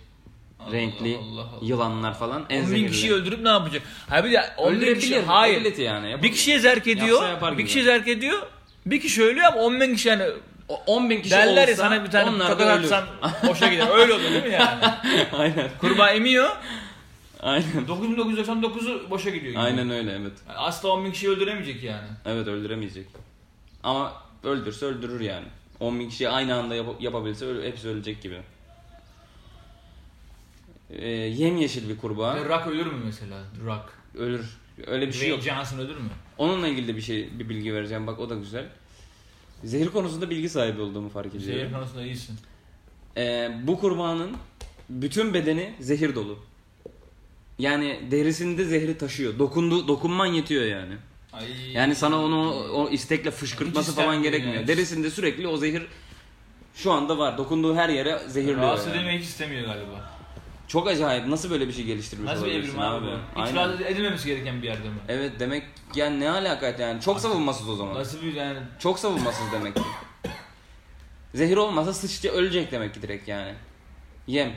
Allah 0.60 0.72
renkli 0.72 1.16
Allah 1.18 1.40
Allah. 1.40 1.58
yılanlar 1.62 2.18
falan 2.18 2.44
en 2.50 2.64
10 2.64 2.72
bin 2.72 2.88
kişiyi 2.88 3.12
öldürüp 3.12 3.40
ne 3.40 3.48
yapacak? 3.48 3.82
Hayır 4.08 4.24
bir 4.24 4.32
de 4.32 4.42
10 4.56 4.72
bin 4.72 4.76
Öldürebilir. 4.76 5.00
kişi 5.00 5.20
hayır. 5.20 5.76
yani. 5.78 6.22
Bir 6.22 6.32
kişiye 6.32 6.58
zerk 6.58 6.86
ediyor. 6.86 7.22
Bir 7.58 7.66
kişiye 7.66 7.84
zerk 7.84 8.08
ediyor. 8.08 8.38
Bir 8.86 9.00
kişi 9.00 9.22
ölüyor 9.24 9.46
ama 9.46 9.60
10 9.60 9.80
bin 9.80 9.94
kişi 9.94 10.08
yani 10.08 10.24
O 10.68 10.82
10 10.86 11.10
bin 11.10 11.18
kişi 11.22 11.30
derler 11.34 11.68
ya 11.68 11.74
olsa 11.74 11.82
sana 11.82 12.04
bir 12.04 12.10
tane 12.10 12.30
onlar 12.30 12.48
tokat 12.50 12.66
da 12.66 12.74
ölür. 12.78 12.84
atsan 12.84 13.04
boşa 13.48 13.68
gider. 13.68 13.88
Öyle 13.98 14.12
oluyor 14.14 14.30
değil 14.30 14.44
mi 14.44 14.52
yani? 14.52 14.84
Aynen. 15.38 15.70
Kurbağa 15.80 16.10
emiyor. 16.10 16.48
Aynen. 17.40 17.66
9999'u 17.88 19.10
boşa 19.10 19.30
gidiyor. 19.30 19.52
gibi. 19.52 19.58
Aynen 19.58 19.90
öyle 19.90 20.12
evet. 20.12 20.32
Yani 20.48 20.58
asla 20.58 20.88
10 20.88 21.04
bin 21.04 21.12
kişiyi 21.12 21.28
öldüremeyecek 21.28 21.82
yani. 21.82 22.06
Evet 22.26 22.46
öldüremeyecek. 22.46 23.06
Ama 23.82 24.12
öldürse 24.44 24.86
öldürür 24.86 25.20
yani. 25.20 25.46
10 25.84 26.00
bin 26.00 26.08
kişi 26.08 26.28
aynı 26.28 26.54
anda 26.54 26.74
yap- 26.74 27.00
yapabilse 27.00 27.44
öl- 27.46 27.66
hepsi 27.66 27.88
ölecek 27.88 28.22
gibi. 28.22 28.40
Ee, 30.90 31.08
yemyeşil 31.08 31.88
bir 31.88 31.96
kurbağa. 31.96 32.34
Ve 32.36 32.44
Rock 32.48 32.66
ölür 32.66 32.86
mü 32.86 33.00
mesela? 33.04 33.44
Rock. 33.64 33.92
Ölür. 34.18 34.56
Öyle 34.86 35.06
bir 35.08 35.12
şey 35.12 35.20
Dwayne 35.20 35.34
yok. 35.54 35.66
Johnson 35.66 35.78
ölür 35.78 35.96
mü? 35.96 36.08
Onunla 36.38 36.68
ilgili 36.68 36.88
de 36.88 36.96
bir 36.96 37.00
şey 37.00 37.38
bir 37.38 37.48
bilgi 37.48 37.74
vereceğim. 37.74 38.06
Bak 38.06 38.18
o 38.18 38.30
da 38.30 38.34
güzel. 38.34 38.66
Zehir 39.64 39.88
konusunda 39.88 40.30
bilgi 40.30 40.48
sahibi 40.48 40.80
olduğumu 40.80 41.08
fark 41.08 41.34
ediyorum. 41.34 41.46
Zehir 41.60 41.72
konusunda 41.72 42.02
iyisin. 42.04 42.36
Ee, 43.16 43.58
bu 43.62 43.80
kurbanın 43.80 44.36
bütün 44.88 45.34
bedeni 45.34 45.74
zehir 45.80 46.14
dolu. 46.14 46.38
Yani 47.58 48.00
derisinde 48.10 48.64
zehri 48.64 48.98
taşıyor. 48.98 49.38
Dokundu, 49.38 49.88
dokunman 49.88 50.26
yetiyor 50.26 50.64
yani. 50.64 50.94
Ay. 51.38 51.72
Yani 51.72 51.94
sana 51.94 52.22
onu 52.22 52.50
o 52.72 52.90
istekle 52.90 53.30
fışkırtması 53.30 53.90
Hiç 53.90 53.96
falan 53.96 54.22
gerekmiyor. 54.22 54.54
yani. 54.56 54.66
Derisinde 54.68 55.10
sürekli 55.10 55.48
o 55.48 55.56
zehir 55.56 55.82
şu 56.74 56.92
anda 56.92 57.18
var. 57.18 57.38
Dokunduğu 57.38 57.76
her 57.76 57.88
yere 57.88 58.18
zehirliyor. 58.28 58.60
Rahatsız 58.60 58.86
yani. 58.86 58.96
edilmeyi 58.96 59.18
hiç 59.18 59.26
istemiyor 59.26 59.66
galiba. 59.66 60.10
Çok 60.68 60.88
acayip. 60.88 61.26
Nasıl 61.26 61.50
böyle 61.50 61.68
bir 61.68 61.72
şey 61.72 61.84
geliştirmiş 61.84 62.30
Nasıl 62.30 62.46
bir 62.46 62.50
evrim 62.50 62.78
abi 62.80 63.06
bu? 63.06 63.42
Hiç 63.42 63.80
edilmemesi 63.86 64.28
gereken 64.28 64.62
bir 64.62 64.66
yerde 64.66 64.88
mi? 64.88 64.94
Evet 65.08 65.32
demek 65.40 65.62
yani 65.94 66.20
ne 66.20 66.30
alaka 66.30 66.66
yani. 66.66 67.00
Çok 67.00 67.20
savunmasız 67.20 67.68
o 67.68 67.76
zaman. 67.76 67.94
Nasıl 67.94 68.22
bir 68.22 68.34
yani 68.34 68.58
Çok 68.78 68.98
savunmasız 68.98 69.52
demek 69.52 69.74
ki. 69.76 69.82
Zehir 71.34 71.56
olmasa 71.56 71.92
sıçça 71.94 72.28
ölecek 72.28 72.72
demek 72.72 72.94
ki 72.94 73.02
direkt 73.02 73.28
yani. 73.28 73.54
Yem. 74.26 74.52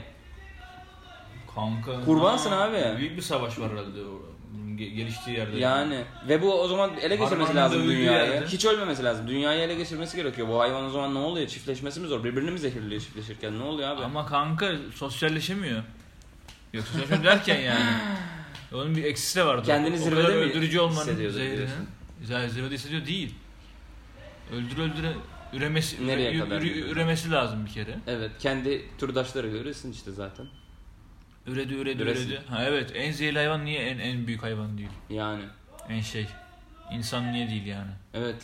kanka. 1.54 2.04
Kurbansın 2.04 2.50
Ha, 2.50 2.60
abi. 2.64 2.98
Büyük 2.98 3.16
bir 3.16 3.22
savaş 3.22 3.58
var 3.58 3.70
herhalde 3.72 4.00
o 4.00 4.04
ge- 4.04 4.37
geliştiği 4.76 5.36
yerde. 5.36 5.58
Yani 5.58 6.04
ve 6.28 6.42
bu 6.42 6.60
o 6.60 6.68
zaman 6.68 6.90
ele 7.02 7.16
geçirmesi 7.16 7.54
lazım 7.54 7.82
dünyayı. 7.88 8.30
yerde. 8.32 8.46
Hiç 8.46 8.64
ölmemesi 8.64 9.04
lazım. 9.04 9.28
Dünyayı 9.28 9.60
ele 9.60 9.74
geçirmesi 9.74 10.16
gerekiyor. 10.16 10.48
Bu 10.48 10.60
hayvan 10.60 10.84
o 10.84 10.90
zaman 10.90 11.14
ne 11.14 11.18
oluyor? 11.18 11.48
Çiftleşmesi 11.48 12.00
mi 12.00 12.06
zor? 12.08 12.24
Birbirini 12.24 12.50
mi 12.50 12.58
zehirliyor 12.58 13.00
çiftleşirken? 13.00 13.58
Ne 13.58 13.62
oluyor 13.62 13.88
abi? 13.88 14.02
Ama 14.02 14.26
kanka 14.26 14.72
sosyalleşemiyor. 14.94 15.82
Yok 16.72 16.84
sosyalleşemiyor 16.84 17.24
derken 17.32 17.60
yani. 17.60 17.84
Onun 18.74 18.96
bir 18.96 19.04
eksisi 19.04 19.36
de 19.38 19.46
vardı. 19.46 19.62
Kendini 19.66 19.94
o 19.94 19.98
zirvede 19.98 20.22
kadar 20.22 20.34
mi 20.34 20.40
öldürücü 20.42 20.80
olmanın? 20.80 21.20
Ya 22.30 22.48
zirvede 22.48 22.74
hissediyor 22.74 23.06
değil. 23.06 23.34
Öldür 24.52 24.78
öldüre 24.82 25.12
üremesi 25.52 26.06
Nereye 26.06 26.30
üre- 26.32 26.38
kadar 26.44 26.60
üre- 26.60 26.64
gidiyor? 26.68 26.88
üremesi 26.88 27.30
lazım 27.30 27.66
bir 27.66 27.70
kere. 27.70 27.98
Evet. 28.06 28.30
Kendi 28.38 28.82
türdaşları 28.98 29.48
görüyorsun 29.48 29.92
işte 29.92 30.12
zaten. 30.12 30.46
Üredi 31.48 31.74
üredi 31.74 32.02
Üresin. 32.02 32.30
üredi. 32.30 32.42
Ha 32.50 32.64
evet 32.64 32.92
en 32.94 33.12
zehirli 33.12 33.38
hayvan 33.38 33.64
niye 33.64 33.80
en 33.80 33.98
en 33.98 34.26
büyük 34.26 34.42
hayvan 34.42 34.78
değil? 34.78 34.88
Yani. 35.10 35.42
En 35.88 36.00
şey. 36.00 36.26
İnsan 36.92 37.32
niye 37.32 37.48
değil 37.50 37.66
yani? 37.66 37.90
Evet. 38.14 38.36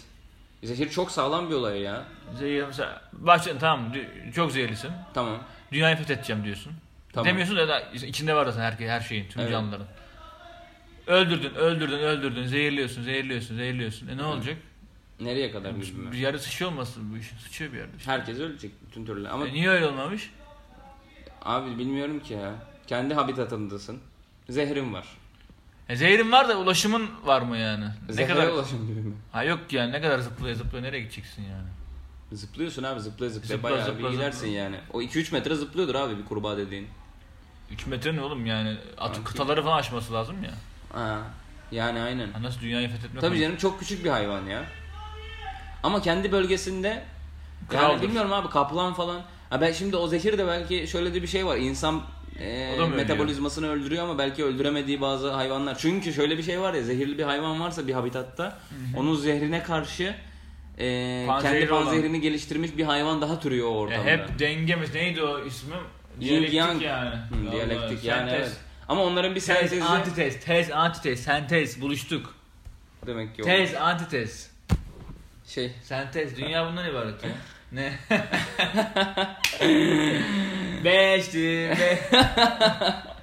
Zehir 0.62 0.90
çok 0.90 1.10
sağlam 1.10 1.50
bir 1.50 1.54
olay 1.54 1.80
ya. 1.80 2.04
Zehir 2.38 2.64
mesela 2.66 3.02
başladın 3.12 3.58
tamam 3.58 3.92
çok 4.34 4.52
zehirlisin. 4.52 4.90
Tamam. 5.14 5.38
Dünyayı 5.72 5.96
fethedeceğim 5.96 6.44
diyorsun. 6.44 6.72
Tamam. 7.12 7.26
Demiyorsun 7.26 7.56
da 7.56 7.68
da 7.68 7.80
içinde 7.80 8.34
var 8.34 8.46
zaten 8.46 8.60
her, 8.60 8.88
her 8.88 9.00
şeyin, 9.00 9.28
tüm 9.28 9.42
Evet. 9.42 9.52
canlıların. 9.52 9.86
Öldürdün, 11.06 11.54
öldürdün, 11.54 11.98
öldürdün, 11.98 12.46
zehirliyorsun, 12.46 13.02
zehirliyorsun, 13.02 13.56
zehirliyorsun. 13.56 14.08
E 14.08 14.16
ne 14.16 14.22
olacak? 14.24 14.56
Nereye 15.20 15.50
kadar 15.50 15.76
Bir 15.76 15.80
bilmiyorum. 15.82 16.12
yerde 16.20 16.38
sıçıyor 16.38 16.70
olmasın 16.70 17.12
bu 17.14 17.18
iş? 17.18 17.26
Sıçıyor 17.26 17.72
bir 17.72 17.78
yerde. 17.78 17.96
işte. 17.98 18.12
Herkes 18.12 18.38
ölecek 18.38 18.70
bütün 18.86 19.06
türlü. 19.06 19.28
Ama 19.28 19.46
E 19.48 19.52
niye 19.52 19.68
öyle 19.68 19.86
olmamış? 19.86 20.30
abi 21.42 21.78
bilmiyorum 21.78 22.20
ki 22.20 22.34
ya. 22.34 22.52
Kendi 22.86 23.14
habitatındasın. 23.14 23.98
Zehrin 24.48 24.92
var. 24.94 25.06
E 25.88 25.96
zehirin 25.96 26.32
var 26.32 26.48
da 26.48 26.56
ulaşımın 26.58 27.08
var 27.24 27.42
mı 27.42 27.56
yani? 27.56 27.84
Ne 28.08 28.12
Zehre 28.12 28.28
kadar? 28.34 28.48
ulaşım 28.48 28.86
gibi 28.86 29.00
mi? 29.00 29.14
Ha 29.32 29.44
yok 29.44 29.60
yani 29.72 29.92
ne 29.92 30.00
kadar 30.00 30.18
zıplaya 30.18 30.54
zıplaya 30.54 30.82
nereye 30.82 31.00
gideceksin 31.00 31.42
yani? 31.42 31.68
Zıplıyorsun 32.32 32.82
abi 32.82 33.00
zıplaya 33.00 33.30
zıplaya 33.30 33.56
Zıpla, 33.56 33.70
bayağı 33.70 33.84
zıpla, 33.86 34.08
bir 34.08 34.12
gidersin 34.12 34.38
zıpla. 34.38 34.52
yani. 34.52 34.76
O 34.92 35.02
2-3 35.02 35.32
metre 35.32 35.54
zıplıyordur 35.54 35.94
abi 35.94 36.18
bir 36.18 36.24
kurbağa 36.24 36.56
dediğin. 36.56 36.88
3 37.72 37.86
metre 37.86 38.16
ne 38.16 38.20
oğlum 38.22 38.46
yani? 38.46 38.76
At, 38.98 39.12
Kanki. 39.14 39.24
kıtaları 39.24 39.62
falan 39.62 39.78
aşması 39.78 40.12
lazım 40.12 40.36
ya. 40.44 40.50
Ha, 41.00 41.18
yani 41.72 42.00
aynen. 42.00 42.32
Ha, 42.32 42.42
nasıl 42.42 42.60
dünyayı 42.60 42.88
fethetmek 42.88 43.20
Tabii 43.20 43.40
canım 43.40 43.56
çok 43.56 43.80
küçük 43.80 44.04
bir 44.04 44.10
hayvan 44.10 44.46
ya. 44.46 44.64
Ama 45.82 46.02
kendi 46.02 46.32
bölgesinde 46.32 46.88
yani 46.88 47.04
Kraldır. 47.68 48.02
bilmiyorum 48.02 48.32
abi 48.32 48.48
kaplan 48.50 48.94
falan. 48.94 49.22
Ha 49.50 49.60
ben 49.60 49.72
şimdi 49.72 49.96
o 49.96 50.06
zehir 50.08 50.38
de 50.38 50.46
belki 50.46 50.86
şöyle 50.88 51.14
de 51.14 51.22
bir 51.22 51.26
şey 51.26 51.46
var. 51.46 51.56
İnsan 51.56 52.02
e, 52.40 52.72
ölüyor? 52.72 52.88
metabolizmasını 52.88 53.68
öldürüyor 53.70 54.04
ama 54.04 54.18
belki 54.18 54.44
öldüremediği 54.44 55.00
bazı 55.00 55.30
hayvanlar. 55.32 55.78
Çünkü 55.78 56.12
şöyle 56.12 56.38
bir 56.38 56.42
şey 56.42 56.60
var 56.60 56.74
ya 56.74 56.82
zehirli 56.82 57.18
bir 57.18 57.22
hayvan 57.22 57.60
varsa 57.60 57.86
bir 57.88 57.92
habitatta 57.92 58.58
onun 58.96 59.14
zehrine 59.16 59.62
karşı 59.62 60.14
e, 60.78 61.26
kendi 61.42 61.72
olan. 61.72 61.84
panzehirini 61.84 62.20
geliştirmiş 62.20 62.76
bir 62.76 62.84
hayvan 62.84 63.22
daha 63.22 63.40
türüyor 63.40 63.66
E, 63.66 63.70
ortamda. 63.70 64.04
hep 64.04 64.38
denge 64.38 64.76
mi? 64.76 64.86
Neydi 64.94 65.22
o 65.22 65.44
ismi? 65.44 65.74
Diyalektik 66.20 66.54
yang. 66.54 66.82
yani. 66.82 67.10
Hı, 67.14 67.52
diyalektik 67.52 68.04
yani 68.04 68.30
sentez. 68.30 68.48
evet. 68.48 68.56
Ama 68.88 69.02
onların 69.04 69.30
bir 69.34 69.40
Tez, 69.40 69.44
sentezi 69.44 69.84
antitez, 69.84 70.40
tez, 70.44 70.70
antitez, 70.70 71.20
sentez 71.22 71.80
buluştuk. 71.80 72.34
demek 73.06 73.36
ki 73.36 73.42
o. 73.42 73.44
Tez, 73.46 73.74
antitez. 73.74 74.50
Şey 75.46 75.72
Sentez, 75.82 76.36
dünya 76.36 76.66
bundan 76.66 76.90
ibaret 76.90 77.24
ya. 77.24 77.30
Ne? 77.72 77.92
Beşti, 80.84 81.76
be. 81.80 81.98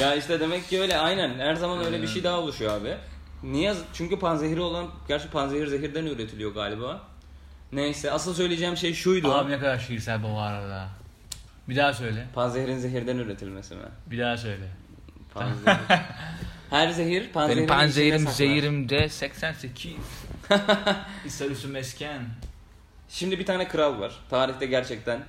Ya 0.00 0.14
işte 0.14 0.40
demek 0.40 0.68
ki 0.68 0.80
öyle 0.80 0.98
aynen. 0.98 1.38
Her 1.38 1.54
zaman 1.54 1.84
öyle 1.84 2.02
bir 2.02 2.06
şey 2.06 2.24
daha 2.24 2.38
oluşuyor 2.40 2.80
abi. 2.80 2.94
Niye? 3.42 3.74
Çünkü 3.92 4.18
panzehiri 4.18 4.60
olan, 4.60 4.90
gerçi 5.08 5.30
panzehir 5.30 5.66
zehirden 5.66 6.06
üretiliyor 6.06 6.54
galiba. 6.54 7.02
Neyse 7.72 8.10
asıl 8.10 8.34
söyleyeceğim 8.34 8.76
şey 8.76 8.94
şuydu. 8.94 9.32
Abi 9.32 9.52
ne 9.52 9.58
kadar 9.58 9.78
şiirsel 9.78 10.22
bu 10.22 10.38
arada. 10.38 10.88
Bir 11.68 11.76
daha 11.76 11.92
söyle. 11.92 12.26
Panzehirin 12.34 12.78
zehirden 12.78 13.16
üretilmesi 13.16 13.74
mi? 13.74 13.82
Bir 14.06 14.18
daha 14.18 14.36
söyle. 14.36 14.68
Panzehir. 15.34 15.76
Her 16.70 16.88
zehir 16.88 17.32
panzehirin 17.32 17.68
Benim 17.68 17.78
panzehirim 17.78 18.28
zehirimde 18.28 19.08
88. 19.08 19.92
İsarüsü 21.24 21.68
mesken. 21.68 22.22
Şimdi 23.08 23.38
bir 23.38 23.46
tane 23.46 23.68
kral 23.68 24.00
var. 24.00 24.12
Tarihte 24.30 24.66
gerçekten 24.66 25.20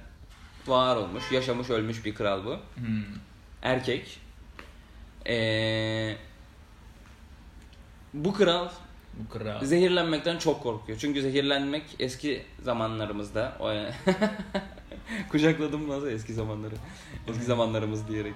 var 0.67 0.95
olmuş, 0.95 1.31
yaşamış, 1.31 1.69
ölmüş 1.69 2.05
bir 2.05 2.15
kral 2.15 2.45
bu. 2.45 2.57
Hmm. 2.75 3.03
Erkek. 3.61 4.19
Ee, 5.27 6.15
bu 8.13 8.33
kral 8.33 8.69
Bu 9.13 9.29
kral. 9.29 9.63
Zehirlenmekten 9.65 10.37
çok 10.37 10.63
korkuyor. 10.63 10.99
Çünkü 10.99 11.21
zehirlenmek 11.21 11.83
eski 11.99 12.43
zamanlarımızda 12.61 13.57
o 13.59 13.73
kucakladım 15.31 15.89
nasıl 15.89 16.07
eski 16.07 16.33
zamanları. 16.33 16.75
Eski 17.27 17.43
zamanlarımız 17.43 18.07
diyerek. 18.07 18.33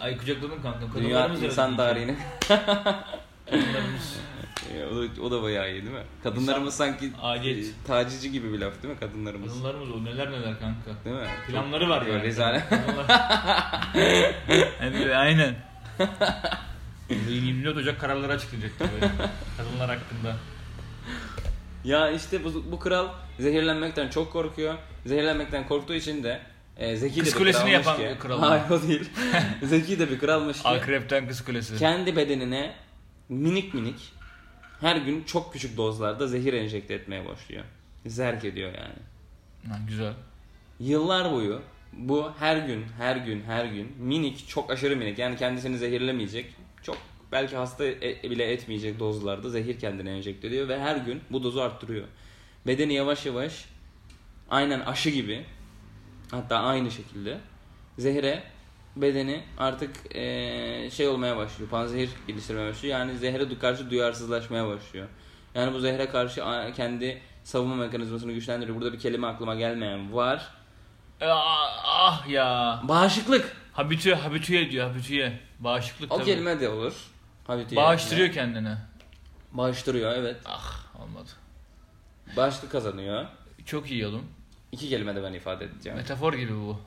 Ay 0.00 0.18
kucakladım 0.18 0.62
kanka. 0.62 1.00
Dünya 1.00 1.28
insan 1.28 1.76
tarihini. 1.76 2.16
Kadınlarımız. 3.50 4.14
Ya, 4.78 4.86
o, 4.88 4.96
da, 4.96 5.22
o 5.22 5.30
da 5.30 5.42
bayağı 5.42 5.70
iyi 5.72 5.82
değil 5.82 5.94
mi? 5.94 6.02
Kadınlarımız 6.22 6.74
sanki 6.76 7.12
Acil. 7.22 7.68
e, 7.68 7.72
tacici 7.86 8.32
gibi 8.32 8.52
bir 8.52 8.58
laf 8.58 8.82
değil 8.82 8.94
mi 8.94 9.00
kadınlarımız? 9.00 9.52
Kadınlarımız 9.52 9.90
o 9.90 10.04
neler 10.04 10.30
neler 10.30 10.60
kanka. 10.60 11.04
Değil 11.04 11.16
mi? 11.16 11.26
Planları 11.48 11.88
var 11.88 12.02
yani. 12.02 12.22
Rezalet. 12.22 12.62
Evet, 14.80 15.16
aynen. 15.16 15.54
24 17.28 17.76
Ocak 17.76 18.00
kararları 18.00 18.32
açıklayacaktı 18.32 18.84
böyle. 18.94 19.12
Kadınlar 19.56 19.88
hakkında. 19.98 20.36
Ya 21.84 22.10
işte 22.10 22.44
bu, 22.44 22.64
bu 22.72 22.78
kral 22.78 23.08
zehirlenmekten 23.38 24.08
çok 24.08 24.32
korkuyor. 24.32 24.74
Zehirlenmekten 25.06 25.68
korktuğu 25.68 25.94
için 25.94 26.24
de 26.24 26.40
e, 26.76 26.96
zeki 26.96 27.20
Kız 27.20 27.34
de 27.34 27.40
bir 27.44 27.52
kralmış 27.52 27.72
yapan 27.72 27.96
ki. 27.96 28.16
kral. 28.20 28.40
Hayır 28.40 28.70
o 28.70 28.88
değil. 28.88 29.10
zeki 29.62 29.98
de 29.98 30.10
bir 30.10 30.18
kralmış 30.18 30.62
ki. 30.62 30.68
Akrepten 30.68 31.28
kız 31.28 31.44
kulesi. 31.44 31.76
kendi 31.78 32.16
bedenine 32.16 32.74
minik 33.28 33.74
minik 33.74 34.12
her 34.80 34.96
gün 34.96 35.24
çok 35.24 35.52
küçük 35.52 35.76
dozlarda 35.76 36.26
zehir 36.28 36.52
enjekte 36.52 36.94
etmeye 36.94 37.26
başlıyor. 37.26 37.64
Zerk 38.06 38.44
ediyor 38.44 38.72
yani. 38.74 38.98
Ha, 39.68 39.80
güzel. 39.88 40.12
Yıllar 40.80 41.32
boyu 41.32 41.62
bu 41.92 42.32
her 42.38 42.56
gün, 42.56 42.84
her 42.98 43.16
gün, 43.16 43.42
her 43.42 43.64
gün 43.64 43.92
minik, 43.98 44.48
çok 44.48 44.70
aşırı 44.70 44.96
minik 44.96 45.18
yani 45.18 45.36
kendisini 45.36 45.78
zehirlemeyecek, 45.78 46.54
çok 46.82 46.98
belki 47.32 47.56
hasta 47.56 47.84
e- 47.84 48.30
bile 48.30 48.52
etmeyecek 48.52 48.98
dozlarda 48.98 49.50
zehir 49.50 49.78
kendine 49.78 50.10
enjekte 50.10 50.48
ediyor 50.48 50.68
ve 50.68 50.80
her 50.80 50.96
gün 50.96 51.20
bu 51.30 51.44
dozu 51.44 51.60
arttırıyor. 51.60 52.06
Bedeni 52.66 52.94
yavaş 52.94 53.26
yavaş 53.26 53.64
aynen 54.50 54.80
aşı 54.80 55.10
gibi 55.10 55.44
hatta 56.30 56.58
aynı 56.58 56.90
şekilde 56.90 57.38
zehre 57.98 58.42
bedeni 58.96 59.42
artık 59.58 59.90
eee, 60.14 60.90
şey 60.92 61.08
olmaya 61.08 61.36
başlıyor. 61.36 61.70
Panzehir 61.70 62.10
geliştirmeye 62.26 62.70
başlıyor. 62.70 62.98
Yani 62.98 63.18
zehre 63.18 63.58
karşı 63.58 63.90
duyarsızlaşmaya 63.90 64.68
başlıyor. 64.68 65.08
Yani 65.54 65.74
bu 65.74 65.80
zehre 65.80 66.08
karşı 66.08 66.42
kendi 66.76 67.22
savunma 67.44 67.74
mekanizmasını 67.74 68.32
güçlendiriyor. 68.32 68.76
Burada 68.76 68.92
bir 68.92 68.98
kelime 68.98 69.26
aklıma 69.26 69.54
gelmeyen 69.54 70.12
var. 70.12 70.48
Ah, 71.20 71.82
ah 71.84 72.28
ya. 72.28 72.80
Bağışıklık. 72.88 73.56
Habitüye, 73.72 74.14
habitüye 74.14 74.70
diyor 74.70 74.88
habitüye. 74.90 75.40
Bağışıklık 75.58 76.12
O 76.12 76.16
tabii. 76.16 76.24
kelime 76.26 76.60
de 76.60 76.68
olur. 76.68 76.94
Habitiye. 77.46 77.80
Bağıştırıyor 77.82 78.32
kendine. 78.32 78.78
Bağıştırıyor 79.52 80.12
evet. 80.12 80.36
Ah 80.44 80.84
olmadı. 81.02 81.30
Bağışıklık 82.36 82.72
kazanıyor. 82.72 83.26
Çok 83.66 83.90
iyi 83.90 84.06
oğlum. 84.06 84.22
İki 84.72 84.88
kelime 84.88 85.16
de 85.16 85.22
ben 85.22 85.32
ifade 85.32 85.64
edeceğim. 85.64 85.98
Metafor 85.98 86.32
gibi 86.34 86.52
bu. 86.54 86.80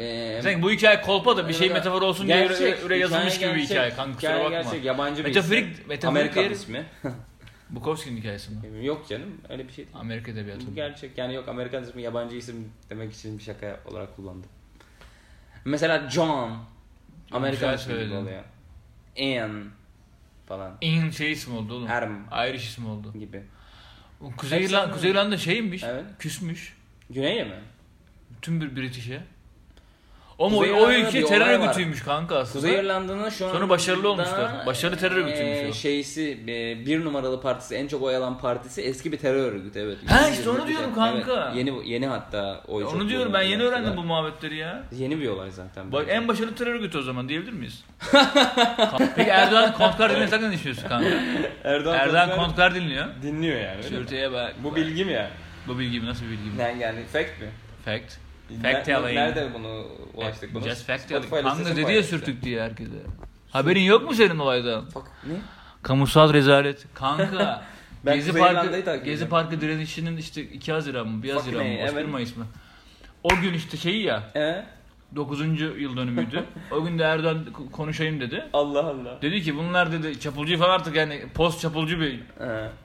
Ee, 0.00 0.40
Sen 0.42 0.62
bu 0.62 0.70
hikaye 0.70 1.00
kolpa 1.00 1.36
da 1.36 1.48
bir 1.48 1.54
şey 1.54 1.70
metafor 1.70 2.02
olsun 2.02 2.26
diye 2.26 2.38
gerçek, 2.38 2.60
öyle, 2.60 2.82
öyle 2.82 2.96
yazılmış 2.96 3.36
hikaye 3.36 3.52
gibi 3.52 3.62
bir 3.62 3.66
hikaye 3.68 3.90
kanka 3.90 4.14
kusura 4.14 4.38
bakma. 4.44 4.50
gerçek, 4.50 4.84
yabancı 4.84 5.24
bir 5.24 5.30
Metaforik- 5.34 5.72
isim. 5.72 5.88
metaforik 5.88 6.04
Amerikan 6.20 6.44
değeri- 6.44 6.52
ismi. 6.52 6.84
Bukowski'nin 7.70 8.16
hikayesi 8.16 8.50
mi? 8.52 8.84
Yok 8.86 9.08
canım 9.08 9.40
öyle 9.48 9.68
bir 9.68 9.72
şey 9.72 9.84
değil. 9.84 9.96
Amerika 10.00 10.30
edebiyatı. 10.32 10.66
Bu 10.66 10.74
gerçek 10.74 11.18
yani 11.18 11.34
yok 11.34 11.48
Amerikan 11.48 11.82
ismi 11.84 12.02
yabancı 12.02 12.36
isim 12.36 12.72
demek 12.90 13.12
için 13.12 13.38
bir 13.38 13.42
şaka 13.42 13.80
olarak 13.86 14.16
kullandım. 14.16 14.50
Mesela 15.64 16.10
John 16.10 16.58
Amerikan 17.32 17.74
ismi 17.74 18.04
gibi 18.04 18.14
oluyor. 18.14 18.42
Anne 19.18 19.64
falan 20.46 20.72
İn 20.80 21.10
şey 21.10 21.32
ismi 21.32 21.56
oldu 21.56 21.74
oğlum. 21.74 21.88
Erm 21.88 22.16
Irish 22.50 22.64
ismi 22.68 22.88
oldu. 22.88 23.12
gibi. 23.18 23.42
Kuzey, 24.36 24.64
İrlanda. 24.64 24.92
Kuzey 24.94 25.10
İrlanda 25.10 25.36
şeymiş. 25.38 25.82
Evet. 25.84 26.04
Küsmüş. 26.18 26.76
Güney'e 27.10 27.44
mi? 27.44 27.60
Tüm 28.42 28.60
bir 28.60 28.76
British'e. 28.76 29.22
O 30.38 30.50
mu? 30.50 30.58
Kuzey 30.58 30.72
O 30.72 30.76
İrlanda'da 30.76 31.08
ülke 31.08 31.24
terör 31.24 31.58
var. 31.58 31.64
örgütüymüş 31.64 32.02
kanka 32.02 32.36
aslında. 32.38 32.66
Kuzey 32.66 32.80
İrlanda'nın 32.80 33.28
şu 33.30 33.46
an 33.46 33.52
Sonra 33.52 33.68
başarılı 33.68 34.08
olmuşlar. 34.08 34.66
Başarılı 34.66 34.96
terör 34.96 35.16
örgütüymüş 35.16 35.70
o. 35.70 35.72
Şeysi 35.72 36.38
e, 36.48 36.86
bir 36.86 37.04
numaralı 37.04 37.40
partisi 37.40 37.74
en 37.74 37.86
çok 37.88 38.02
oy 38.02 38.16
alan 38.16 38.38
partisi 38.38 38.82
eski 38.82 39.12
bir 39.12 39.18
terör 39.18 39.52
örgütü 39.52 39.78
evet. 39.78 39.98
Ha, 40.10 40.28
işte 40.28 40.50
onu 40.50 40.66
diyorum 40.68 40.94
kanka. 40.94 41.52
Evet, 41.54 41.56
yeni 41.66 41.90
yeni 41.90 42.06
hatta 42.06 42.60
oy 42.68 42.84
Onu 42.84 43.08
diyorum 43.08 43.32
ben 43.32 43.42
yeni 43.42 43.62
öğrendim 43.62 43.92
da. 43.92 43.96
bu 43.96 44.02
muhabbetleri 44.02 44.56
ya. 44.56 44.82
Yeni 44.92 45.20
bir 45.20 45.28
olay 45.28 45.50
zaten. 45.50 45.92
Bak 45.92 46.06
en 46.08 46.28
başarılı 46.28 46.54
terör 46.54 46.74
örgütü 46.74 46.98
o 46.98 47.02
zaman 47.02 47.28
diyebilir 47.28 47.52
miyiz? 47.52 47.84
Peki 49.16 49.30
Erdoğan 49.30 49.72
Kontkar 49.72 50.16
dinlersen 50.16 50.42
ne 50.42 50.52
düşünüyorsun 50.52 50.88
kanka? 50.88 51.08
Erdoğan, 51.64 51.98
Erdoğan 51.98 52.36
Kontkar 52.36 52.74
dinliyor. 52.74 53.06
dinliyor 53.22 53.60
yani. 53.60 53.82
Sürtüye 53.82 54.32
bak. 54.32 54.54
Bu 54.62 54.76
bilgi 54.76 55.04
mi 55.04 55.12
yani? 55.12 55.28
Bu 55.68 55.78
bilgi 55.78 56.00
mi? 56.00 56.06
Nasıl 56.06 56.24
bir 56.24 56.30
bilgi 56.30 56.50
mi? 56.50 56.60
Yani, 56.62 56.82
yani 56.82 56.98
fact 57.12 57.40
mi? 57.40 57.48
Fact. 57.84 58.23
Ne- 58.50 58.72
Fact 58.72 58.86
telling. 58.86 59.14
Nerede 59.14 59.48
bunu 59.54 59.86
ulaştık 60.14 60.54
bunu? 60.54 60.64
Just 60.64 60.86
fact 60.86 61.00
Spotify 61.00 61.30
telling. 61.30 61.44
Kanka 61.44 61.58
listesi 61.58 61.70
mi 61.70 61.76
dedi 61.76 61.80
ya 61.80 61.86
paylaştı? 61.86 62.10
sürtük 62.10 62.42
diye 62.42 62.62
herkese. 62.62 62.98
Haberin 63.50 63.82
yok 63.82 64.02
mu 64.02 64.14
senin 64.14 64.38
olaydan? 64.38 64.88
Fuck, 64.88 65.06
ne? 65.26 65.34
Kamusal 65.82 66.32
rezalet. 66.32 66.86
Kanka. 66.94 67.64
Ben 68.06 68.14
Gezi 68.14 68.32
Parkı, 68.32 69.04
Gezi. 69.04 69.28
Parkı 69.28 69.60
direnişinin 69.60 70.16
işte 70.16 70.42
2 70.42 70.72
Haziran 70.72 71.08
mı 71.08 71.22
1 71.22 71.28
Fuck 71.28 71.40
Haziran 71.40 71.66
mı 71.66 71.72
me, 71.72 71.84
31 71.84 71.98
evet. 71.98 72.08
Mayıs 72.08 72.36
mı? 72.36 72.46
O 73.22 73.28
gün 73.28 73.54
işte 73.54 73.76
şeyi 73.76 74.02
ya 74.02 74.22
Ee? 74.36 74.64
9. 75.16 75.60
yıl 75.60 75.96
dönümüydü. 75.96 76.44
o 76.70 76.84
gün 76.84 76.98
de 76.98 77.02
Erdoğan 77.02 77.46
konuşayım 77.72 78.20
dedi. 78.20 78.44
Allah 78.52 78.80
Allah. 78.80 79.22
Dedi 79.22 79.42
ki 79.42 79.56
bunlar 79.56 79.92
dedi 79.92 80.20
çapulcu 80.20 80.58
falan 80.58 80.70
artık 80.70 80.96
yani 80.96 81.22
post 81.34 81.60
çapulcu 81.60 82.00
bir 82.00 82.20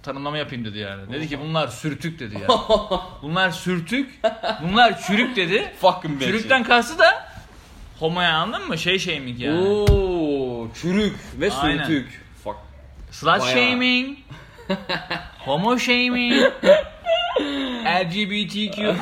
tanımlama 0.03 0.37
yapayım 0.37 0.65
dedi 0.65 0.77
yani. 0.77 1.13
Dedi 1.13 1.27
ki 1.29 1.39
bunlar 1.39 1.67
sürtük 1.67 2.19
dedi 2.19 2.33
yani. 2.35 2.45
bunlar 3.21 3.49
sürtük, 3.51 4.19
bunlar 4.63 5.01
çürük 5.01 5.35
dedi. 5.35 5.73
Fucking. 5.81 6.21
Çürükten 6.23 6.63
kastı 6.63 6.99
da 6.99 7.29
homoya 7.99 8.33
anladın 8.37 8.67
mı? 8.67 8.77
Şey 8.77 8.99
shaming 8.99 9.39
yani. 9.39 9.61
Oo, 9.61 10.67
çürük 10.81 11.15
ve 11.39 11.51
Aynen. 11.51 11.83
sürtük. 11.83 12.21
Fuck. 12.43 12.55
Slut 13.11 13.39
Bayağı. 13.41 13.47
shaming, 13.69 14.17
homo 15.39 15.79
shaming, 15.79 16.43
LGBTQI 17.85 18.95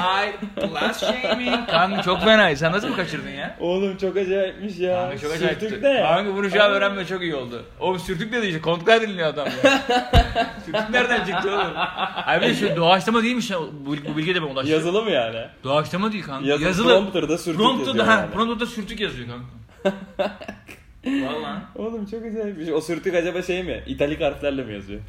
plus 0.55 0.99
shaming. 0.99 1.69
Kanka 1.69 2.01
çok 2.01 2.19
fena. 2.21 2.55
Sen 2.55 2.71
nasıl 2.71 2.87
mı 2.87 2.95
kaçırdın 2.95 3.29
ya? 3.29 3.55
Oğlum 3.59 3.97
çok 3.97 4.17
acayipmiş 4.17 4.79
ya. 4.79 4.95
Kanka 4.95 5.17
çok 5.17 5.31
acayip. 5.31 5.59
Sürtük 5.59 5.83
ne? 5.83 5.97
Kanka 6.01 6.35
bunu 6.35 6.49
şu 6.49 6.63
an 6.63 6.71
öğrenme 6.71 7.05
çok 7.05 7.21
iyi 7.21 7.35
oldu. 7.35 7.63
O 7.79 7.97
sürtük 7.99 8.33
dedi 8.33 8.47
işte. 8.47 8.61
Kontkar 8.61 9.01
dinliyor 9.01 9.27
adam 9.27 9.47
ya. 9.63 9.81
sürtük 10.65 10.89
nereden 10.89 11.25
çıktı 11.25 11.51
oğlum? 11.51 11.71
Hayır 11.75 12.41
bir 12.41 12.47
de 12.47 12.53
şu 12.55 12.75
doğaçlama 12.75 13.23
değilmiş. 13.23 13.51
ya. 13.51 13.57
Bu, 13.59 13.95
bu 14.13 14.17
bilgi 14.17 14.35
de 14.35 14.41
ben 14.41 14.47
ulaştım. 14.47 14.73
Yazılı 14.73 15.03
mı 15.03 15.11
yani? 15.11 15.39
Doğaçlama 15.63 16.11
değil 16.11 16.23
kanka. 16.23 16.47
Yazılı. 16.47 16.67
Yazılı. 16.67 16.87
Prompter'da 16.93 17.37
sürtük 17.37 17.59
Prompter'da, 17.61 17.87
yazıyor 17.89 18.05
ha, 18.07 18.13
yani. 18.21 18.31
prompter'da 18.31 18.65
sürtük 18.65 18.99
yazıyor 18.99 19.27
kanka. 19.27 19.45
Valla. 21.05 21.61
Oğlum 21.75 22.05
çok 22.05 22.25
acayipmiş. 22.25 22.69
O 22.69 22.81
sürtük 22.81 23.15
acaba 23.15 23.41
şey 23.41 23.63
mi? 23.63 23.83
İtalik 23.87 24.21
harflerle 24.21 24.63
mi 24.63 24.73
yazıyor? 24.73 25.01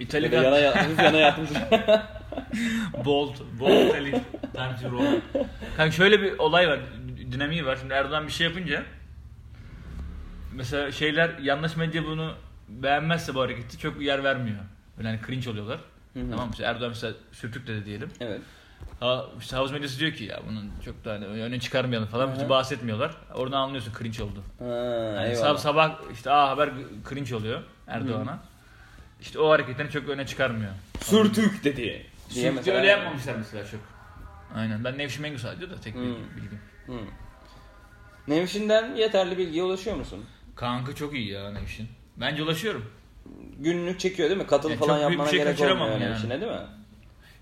İtalyan 0.00 0.32
Böyle 0.32 0.44
yana 0.46 0.58
yatmış, 0.58 0.98
yana 1.04 1.16
yatmış. 1.18 1.50
Bolt, 3.04 3.36
bolt 3.60 3.70
elif, 3.94 4.18
times 4.54 4.82
roll. 4.92 5.04
Kanka 5.76 5.92
şöyle 5.92 6.22
bir 6.22 6.38
olay 6.38 6.68
var, 6.68 6.80
dinamiği 7.32 7.66
var. 7.66 7.76
Şimdi 7.80 7.94
Erdoğan 7.94 8.26
bir 8.26 8.32
şey 8.32 8.46
yapınca 8.46 8.82
mesela 10.54 10.92
şeyler 10.92 11.38
yanlış 11.38 11.76
medya 11.76 12.04
bunu 12.04 12.32
beğenmezse 12.68 13.34
bu 13.34 13.40
hareketi 13.40 13.78
çok 13.78 14.02
yer 14.02 14.24
vermiyor. 14.24 14.58
Böyle 14.98 15.08
hani 15.08 15.20
cringe 15.26 15.50
oluyorlar. 15.50 15.78
Hı 16.14 16.20
hı. 16.20 16.30
Tamam 16.30 16.46
mı? 16.46 16.50
İşte 16.52 16.64
Erdoğan 16.64 16.90
mesela 16.90 17.14
sürtük 17.32 17.66
dedi 17.66 17.84
diyelim. 17.86 18.08
evet. 18.20 18.40
Ha, 19.00 19.24
işte 19.40 19.56
havuz 19.56 19.72
medyası 19.72 19.98
diyor 20.00 20.12
ki 20.12 20.24
ya 20.24 20.40
bunun 20.50 20.70
çok 20.84 21.04
da 21.04 21.12
hani 21.12 21.26
öne 21.26 21.60
çıkarmayalım 21.60 22.08
falan. 22.08 22.32
Hiç 22.34 22.40
Hı 22.40 22.44
hı. 22.44 22.48
bahsetmiyorlar. 22.48 23.16
Oradan 23.34 23.60
anlıyorsun 23.60 23.92
cringe 23.98 24.22
oldu. 24.22 24.42
Ha, 24.58 24.64
Yani 25.24 25.34
sab- 25.34 25.58
sabah 25.58 25.98
işte 26.12 26.30
aa 26.30 26.48
haber 26.50 26.70
cringe 27.08 27.34
oluyor 27.36 27.60
Erdoğan'a. 27.86 28.38
İşte 29.22 29.38
o 29.38 29.50
hareketlerini 29.50 29.92
çok 29.92 30.08
öne 30.08 30.26
çıkarmıyor. 30.26 30.72
Sürtük 31.00 31.64
dedi. 31.64 32.06
Diye 32.34 32.50
mesela- 32.50 32.78
öyle 32.78 32.86
yapmamışlar 32.88 33.34
mesela 33.34 33.66
çok. 33.66 33.80
Aynen. 34.54 34.84
Ben 34.84 34.98
Nevşin 34.98 35.22
Mengü 35.22 35.38
sadece 35.38 35.70
da 35.70 35.80
tek 35.80 35.94
Hmm. 35.94 36.02
bilgi- 36.02 36.36
bilgim. 36.36 36.60
Hı. 36.86 36.92
Nevşin'den 38.28 38.94
yeterli 38.94 39.38
bilgiye 39.38 39.62
ulaşıyor 39.62 39.96
musun? 39.96 40.24
Kanka 40.56 40.94
çok 40.94 41.14
iyi 41.14 41.28
ya 41.30 41.50
Nevşin. 41.52 41.88
Bence 42.16 42.42
ulaşıyorum. 42.42 42.84
Günlük 43.58 44.00
çekiyor 44.00 44.28
değil 44.30 44.40
mi? 44.40 44.46
Katıl 44.46 44.70
Ya 44.70 44.76
falan 44.76 44.96
büyük 44.98 45.06
bir 45.08 45.12
yapmana 45.12 45.28
şey 45.30 45.38
gerek 45.38 45.52
kaçıramam 45.58 45.82
olmuyor 45.88 46.00
yani. 46.00 46.12
Nevşin'e 46.12 46.40
değil 46.40 46.52
mi? 46.52 46.58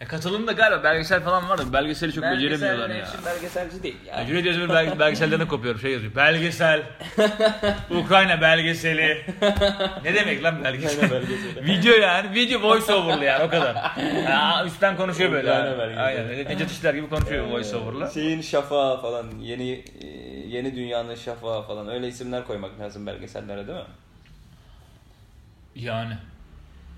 Ya 0.00 0.08
katılım 0.08 0.46
da 0.46 0.52
galiba 0.52 0.84
belgesel 0.84 1.20
falan 1.22 1.48
var 1.48 1.58
da 1.58 1.72
belgeseli 1.72 2.12
çok 2.12 2.24
beceremiyorlar 2.24 2.90
ya. 2.90 2.96
Nevşin 2.96 3.24
belgeselci 3.26 3.82
değil 3.82 3.96
ya. 4.06 4.20
ya 4.20 4.26
Cüneyt 4.26 4.46
Yazır 4.46 4.68
belge, 4.68 4.98
belgesellerine 4.98 5.48
kopuyorum 5.48 5.80
şey 5.80 5.92
yazıyor. 5.92 6.14
Belgesel. 6.16 6.82
Ukrayna 7.90 8.40
belgeseli. 8.40 9.26
ne 10.04 10.14
demek 10.14 10.44
lan 10.44 10.64
belgesel? 10.64 11.10
Belgeseli. 11.10 11.64
Video 11.64 11.92
yani. 11.94 12.34
Video 12.34 12.62
voice 12.62 12.92
over'lı 12.92 13.24
yani 13.24 13.44
o 13.44 13.50
kadar. 13.50 13.74
Ya, 14.24 14.64
üstten 14.66 14.96
konuşuyor 14.96 15.32
böyle. 15.32 15.50
Ukrayna 15.50 15.66
yani. 15.68 15.78
belgeseli. 15.78 16.00
Aynen. 16.02 16.28
Necdet 16.48 16.70
İşler 16.70 16.94
gibi 16.94 17.08
konuşuyor 17.08 17.46
voice 17.46 17.76
over'la. 17.76 18.10
Şeyin 18.10 18.40
şafağı 18.40 19.02
falan, 19.02 19.26
yeni 19.40 19.70
e, 20.02 20.06
yeni 20.46 20.76
dünyanın 20.76 21.14
şafağı 21.14 21.62
falan 21.66 21.88
öyle 21.88 22.08
isimler 22.08 22.44
koymak 22.46 22.80
lazım 22.80 23.06
belgesellere 23.06 23.66
değil 23.66 23.78
mi? 23.78 23.84
Yani. 25.74 26.14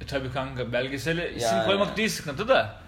E 0.01 0.07
tabi 0.07 0.33
kanka 0.33 0.73
belgesele 0.73 1.35
isim 1.35 1.57
Yani. 1.57 1.67
koymak 1.67 1.97
değil 1.97 2.09
sıkıntı 2.09 2.49
da. 2.49 2.80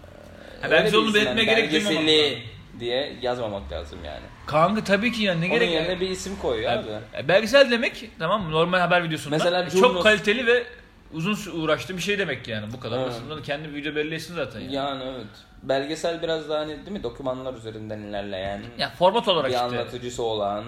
Öyle 0.65 0.71
belgesel 0.75 0.93
bir 0.93 0.99
olduğunu 0.99 1.19
isim, 1.19 1.37
belirtmeye 1.37 2.29
yani 2.29 2.39
diye 2.81 3.13
yazmamak 3.23 3.73
lazım 3.73 3.99
yani. 4.05 4.21
Kanka 4.47 4.85
tabii 4.85 5.13
ki 5.13 5.23
yani 5.23 5.41
ne 5.41 5.45
Onun 5.47 5.55
gerek 5.55 5.71
yerine 5.71 6.01
bir 6.01 6.11
isim 6.11 6.37
koy 6.43 6.63
Ya, 6.63 6.79
abi. 6.79 6.89
e, 7.19 7.29
belgesel 7.29 7.71
demek 7.71 8.11
tamam 8.19 8.43
mı? 8.43 8.51
Normal 8.51 8.79
haber 8.79 9.05
videosunda 9.05 9.37
Mesela 9.37 9.71
çok 9.71 9.81
Curnos- 9.97 10.03
kaliteli 10.03 10.47
ve 10.47 10.65
uzun 11.13 11.35
sü- 11.35 11.51
uğraştığı 11.51 11.97
bir 11.97 12.03
şey 12.03 12.19
demek 12.19 12.49
yani 12.49 12.73
bu 12.73 12.81
kadar. 12.81 12.99
Evet. 12.99 13.07
basit. 13.09 13.23
Bunu 13.31 13.43
kendi 13.43 13.75
video 13.75 13.95
belli 13.95 14.15
etsin 14.15 14.35
zaten 14.35 14.61
yani. 14.61 14.75
Ya, 14.75 14.83
Yani 14.85 15.05
evet. 15.05 15.27
Belgesel 15.63 16.23
biraz 16.23 16.49
daha 16.49 16.59
hani 16.61 16.77
değil 16.79 16.91
mi? 16.91 17.03
Dokümanlar 17.03 17.55
üzerinden 17.55 17.99
ilerleyen. 17.99 18.61
format 18.99 19.29
olarak 19.29 19.49
bir 19.51 19.55
işte. 19.55 19.65
anlatıcısı 19.67 20.23
olan. 20.23 20.65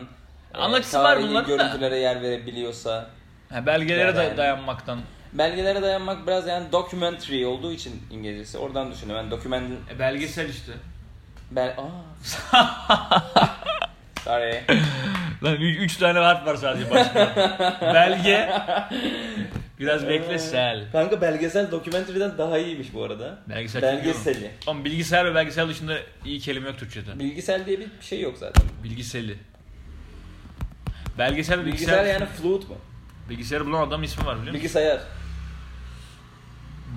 Anlatıcısı 0.55 0.97
e, 0.99 1.01
var 1.01 1.15
tarihi 1.15 1.29
bunların 1.29 1.51
da. 1.51 1.57
görüntülere 1.57 1.99
yer 1.99 2.23
verebiliyorsa. 2.23 3.07
Ha, 3.53 3.67
belgelere 3.67 4.01
Yani. 4.01 4.17
da 4.17 4.37
dayanmaktan. 4.37 4.99
Belgelere 5.35 5.83
dayanmak 5.83 6.27
biraz 6.27 6.47
yani 6.47 6.73
documentary 6.73 7.47
olduğu 7.47 7.73
için 7.73 8.03
İngilizcesi. 8.11 8.59
Oradan 8.59 8.93
düşünüyorum. 8.93 9.25
Ben 9.25 9.31
document... 9.31 9.71
E, 9.95 9.99
belgesel 9.99 10.49
işte. 10.49 10.73
Bel... 11.51 11.77
Aa. 11.79 11.89
Sorry. 14.25 14.63
Lan 15.45 15.57
3 15.57 15.97
tane 15.97 16.19
harf 16.19 16.47
var 16.47 16.57
sadece 16.57 16.91
başta. 16.91 17.33
Belge. 17.95 18.51
Biraz 19.81 20.09
bekle 20.09 20.39
sel. 20.39 20.85
Kanka 20.93 21.21
belgesel 21.21 21.71
documentary'den 21.71 22.39
daha 22.39 22.59
iyiymiş 22.59 22.95
bu 22.95 23.03
arada. 23.03 23.39
Belgesel 23.49 23.83
Belgeseli. 23.83 24.51
Ama 24.67 24.85
bilgisayar 24.85 25.27
ve 25.27 25.35
belgesel 25.35 25.69
dışında 25.69 25.99
iyi 26.25 26.41
kelime 26.41 26.69
yok 26.69 26.79
Türkçe'de. 26.79 27.19
Bilgisel 27.19 27.67
diye 27.67 27.81
bir 27.81 27.87
şey 28.01 28.21
yok 28.21 28.39
zaten. 28.39 28.63
Bilgiseli. 28.85 29.39
Belgesel 31.19 31.61
ve 31.61 31.67
Bilgisayar 31.67 32.05
bilgisayar. 32.05 32.21
yani 32.21 32.27
flute 32.27 32.67
mu? 32.69 32.77
Bilgisayarı 33.31 33.67
bulan 33.67 33.89
adamın 33.89 34.05
ismi 34.05 34.27
var 34.27 34.35
biliyor 34.35 34.43
musun? 34.43 34.55
Bilgisayar. 34.55 35.01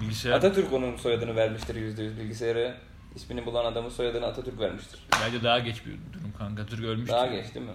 Bilgisayar. 0.01 0.31
Atatürk 0.31 0.73
onun 0.73 0.97
soyadını 0.97 1.36
vermiştir 1.36 1.75
yüzde 1.75 2.03
yüz 2.03 2.17
bilgisayarı. 2.19 2.75
ismini 3.15 3.45
bulan 3.45 3.65
adamın 3.65 3.89
soyadını 3.89 4.25
Atatürk 4.25 4.60
vermiştir. 4.60 4.99
Bence 5.25 5.43
daha 5.43 5.60
geç 5.60 5.86
bir 5.86 5.91
durum 5.91 6.33
kanka. 6.38 6.62
Atatürk 6.62 6.86
ölmüştü. 6.86 7.12
Daha 7.13 7.27
geç 7.27 7.55
değil 7.55 7.65
mi? 7.65 7.71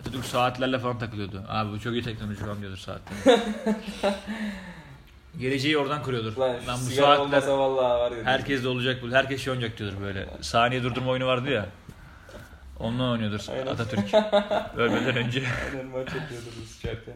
Atatürk 0.00 0.24
saatlerle 0.24 0.78
falan 0.78 0.98
takılıyordu. 0.98 1.44
Abi 1.48 1.72
bu 1.72 1.80
çok 1.80 1.92
iyi 1.92 2.02
teknoloji 2.02 2.40
falan 2.40 2.60
diyordur 2.60 2.76
saatler. 2.78 3.38
Geleceği 5.40 5.78
oradan 5.78 6.02
kuruyordur. 6.02 6.36
Lan, 6.36 6.50
Lan 6.68 6.78
bu 6.86 6.90
saatler 6.94 7.46
vallahi 7.46 8.00
var 8.00 8.12
ya. 8.16 8.24
herkes 8.24 8.64
de 8.64 8.68
olacak 8.68 9.02
bu. 9.02 9.10
Herkes 9.10 9.44
şey 9.44 9.52
oynayacak 9.52 9.78
diyordur 9.78 10.00
böyle. 10.00 10.28
Saniye 10.40 10.82
durdurma 10.82 11.10
oyunu 11.10 11.26
vardı 11.26 11.50
ya. 11.50 11.66
Onunla 12.80 13.10
oynuyordur 13.10 13.40
Aynen. 13.52 13.66
Atatürk. 13.66 14.14
Ölmeden 14.76 15.16
önce. 15.16 15.42
Aynen 15.72 15.86
maç 15.86 16.14
yapıyordu 16.14 16.46
bu 16.62 16.66
sıcakta. 16.66 17.12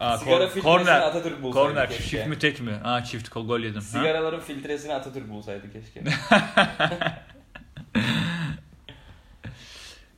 Aa, 0.00 0.18
Sigara 0.18 0.38
kor- 0.38 0.44
filtresini 0.46 0.62
korner. 0.62 1.00
Atatürk 1.00 1.42
bulsaydı 1.42 1.68
Korner. 1.68 1.88
keşke. 1.88 2.04
Çift 2.04 2.26
mi 2.26 2.38
tek 2.38 2.60
mi? 2.60 2.72
Aa 2.84 3.04
çift 3.04 3.28
kol 3.28 3.46
gol 3.46 3.60
yedim. 3.60 3.74
Ha? 3.74 3.80
Sigaraların 3.80 4.40
filtresini 4.40 4.94
Atatürk 4.94 5.28
bulsaydı 5.30 5.72
keşke. 5.72 6.02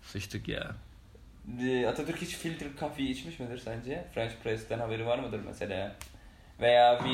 Sıçtık 0.03 0.49
ya. 0.49 0.71
Ee, 1.63 1.87
Atatürk 1.87 2.23
hiç 2.23 2.37
filtre 2.37 2.67
kahve 2.81 3.03
içmiş 3.03 3.39
midir 3.39 3.59
sence? 3.59 4.05
French 4.15 4.33
Press'ten 4.45 4.79
haberi 4.79 5.07
var 5.07 5.19
mıdır 5.19 5.41
mesela? 5.47 5.97
Veya 6.61 7.05
V, 7.05 7.09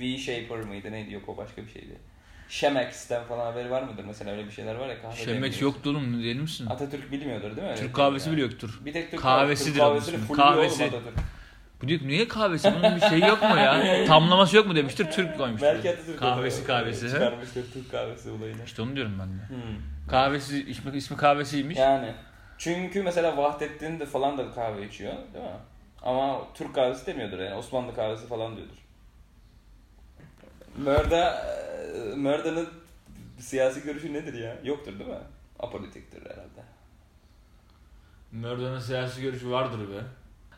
v 0.00 0.18
Shaper 0.18 0.58
mıydı 0.60 0.92
neydi 0.92 1.14
yok 1.14 1.28
o 1.28 1.36
başka 1.36 1.62
bir 1.62 1.70
şeydi. 1.70 1.98
Chemex'ten 2.48 3.24
falan 3.24 3.46
haberi 3.46 3.70
var 3.70 3.82
mıdır 3.82 4.04
mesela 4.04 4.30
öyle 4.30 4.46
bir 4.46 4.50
şeyler 4.50 4.74
var 4.74 4.88
ya 4.88 5.02
kahve 5.02 5.16
Şemex 5.16 5.28
demliyoruz. 5.34 5.60
yoktu 5.60 5.90
oğlum 5.90 6.22
değil 6.22 6.36
misin? 6.36 6.66
Atatürk 6.66 7.12
bilmiyordur 7.12 7.50
değil 7.56 7.62
mi? 7.62 7.68
Öyle 7.68 7.76
Türk 7.80 7.88
bir 7.88 7.94
kahvesi 7.94 8.24
şey 8.24 8.32
bile 8.32 8.42
yoktur. 8.42 8.80
Bir 8.84 8.92
tek 8.92 9.10
Türk 9.10 9.20
Kahvesidir 9.22 9.80
Türk 9.80 10.26
fulluyor 10.26 10.48
oğlum 10.48 10.56
Kahvesi. 10.56 10.84
Atatürk. 10.84 11.14
Bu 11.82 11.88
diyor 11.88 12.00
ki 12.00 12.08
niye 12.08 12.28
kahvesi? 12.28 12.74
Bunun 12.74 12.96
bir 12.96 13.00
şeyi 13.00 13.22
yok 13.22 13.42
mu 13.42 13.56
ya? 13.56 14.04
Tamlaması 14.04 14.56
yok 14.56 14.66
mu 14.66 14.76
demiştir. 14.76 15.10
Türk 15.10 15.36
koymuştur. 15.38 15.66
Belki 15.66 15.90
Atatürk 15.90 16.18
Kahvesi 16.18 16.64
kahvesi. 16.64 17.10
Çıkarmıştır 17.10 17.72
Türk 17.72 17.90
kahvesi 17.90 18.30
olayını. 18.30 18.64
İşte 18.64 18.82
onu 18.82 18.96
diyorum 18.96 19.12
ben 19.20 19.28
de. 19.28 19.62
Hmm. 19.62 20.08
Kahvesi 20.08 20.70
ismi, 20.70 20.96
ismi 20.96 21.16
kahvesiymiş. 21.16 21.78
Yani 21.78 22.14
çünkü 22.58 23.02
mesela 23.02 23.36
Vahdettin 23.36 24.00
de 24.00 24.06
falan 24.06 24.38
da 24.38 24.50
kahve 24.50 24.86
içiyor 24.86 25.12
değil 25.12 25.44
mi? 25.44 25.50
Ama 26.02 26.40
Türk 26.54 26.74
kahvesi 26.74 27.06
demiyordur 27.06 27.38
yani 27.38 27.54
Osmanlı 27.54 27.94
kahvesi 27.94 28.26
falan 28.26 28.56
diyordur. 28.56 28.76
Mörda, 30.76 31.46
e, 31.94 32.14
Mörda'nın 32.16 32.68
siyasi 33.38 33.82
görüşü 33.82 34.12
nedir 34.12 34.34
ya? 34.34 34.56
Yoktur 34.64 34.98
değil 34.98 35.10
mi? 35.10 35.16
Apolitiktir 35.58 36.20
herhalde. 36.20 36.62
Mördan'ın 38.32 38.80
siyasi 38.80 39.22
görüşü 39.22 39.50
vardır 39.50 39.78
be. 39.78 40.02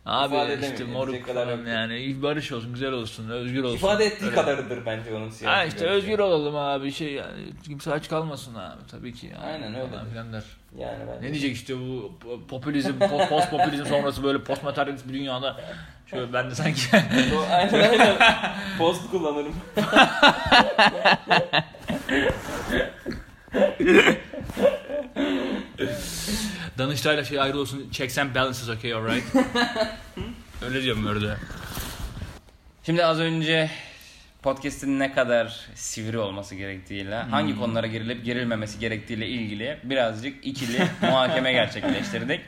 Abi 0.06 0.34
İfade 0.34 0.72
işte 0.72 0.84
moruk 0.84 1.26
falan 1.26 1.66
yani 1.66 2.22
barış 2.22 2.52
olsun, 2.52 2.72
güzel 2.72 2.92
olsun, 2.92 3.30
özgür 3.30 3.64
olsun. 3.64 3.76
İfade 3.76 4.04
ettiği 4.04 4.24
Öyle. 4.24 4.34
kadarıdır 4.34 4.86
bence 4.86 5.14
onun 5.14 5.30
siyasi 5.30 5.56
Ha 5.56 5.64
işte 5.64 5.86
özgür 5.86 6.18
olalım 6.18 6.56
abi 6.56 6.92
şey 6.92 7.12
yani 7.12 7.42
kimse 7.64 7.92
aç 7.92 8.08
kalmasın 8.08 8.54
abi 8.54 8.80
tabii 8.90 9.14
ki. 9.14 9.26
Yani, 9.26 9.38
Aynen 9.44 9.74
öyle. 9.74 9.88
falan 9.88 10.06
der. 10.32 10.42
Yani 10.78 10.98
ben 11.08 11.22
Ne 11.22 11.32
diyecek 11.32 11.52
işte 11.52 11.74
bu 11.78 12.12
popülizm, 12.48 12.90
po- 12.98 13.28
post 13.28 13.50
popülizm 13.50 13.84
sonrası 13.84 14.22
böyle 14.22 14.42
post 14.44 14.62
materyalist 14.62 15.08
bir 15.08 15.14
dünyada 15.14 15.60
şöyle 16.06 16.32
ben 16.32 16.50
de 16.50 16.54
sanki 16.54 16.80
aynen 17.52 17.90
aynen. 17.90 18.16
Post 18.78 19.10
kullanırım. 19.10 19.54
Danıştay'la 26.80 27.24
şey 27.24 27.40
ayrı 27.40 27.58
olsun 27.58 27.88
checks 27.92 28.18
and 28.18 28.34
balances 28.34 28.68
okay 28.68 28.94
alright. 28.94 29.24
Öyle 30.64 30.82
diyorum 30.82 31.06
orada. 31.06 31.36
Şimdi 32.86 33.04
az 33.04 33.20
önce 33.20 33.70
podcast'in 34.42 34.98
ne 34.98 35.12
kadar 35.12 35.66
sivri 35.74 36.18
olması 36.18 36.54
gerektiğiyle, 36.54 37.14
hangi 37.16 37.58
konulara 37.58 37.86
girilip 37.86 38.24
girilmemesi 38.24 38.78
gerektiğiyle 38.78 39.28
ilgili 39.28 39.78
birazcık 39.84 40.46
ikili 40.46 40.88
muhakeme 41.02 41.52
gerçekleştirdik. 41.52 42.40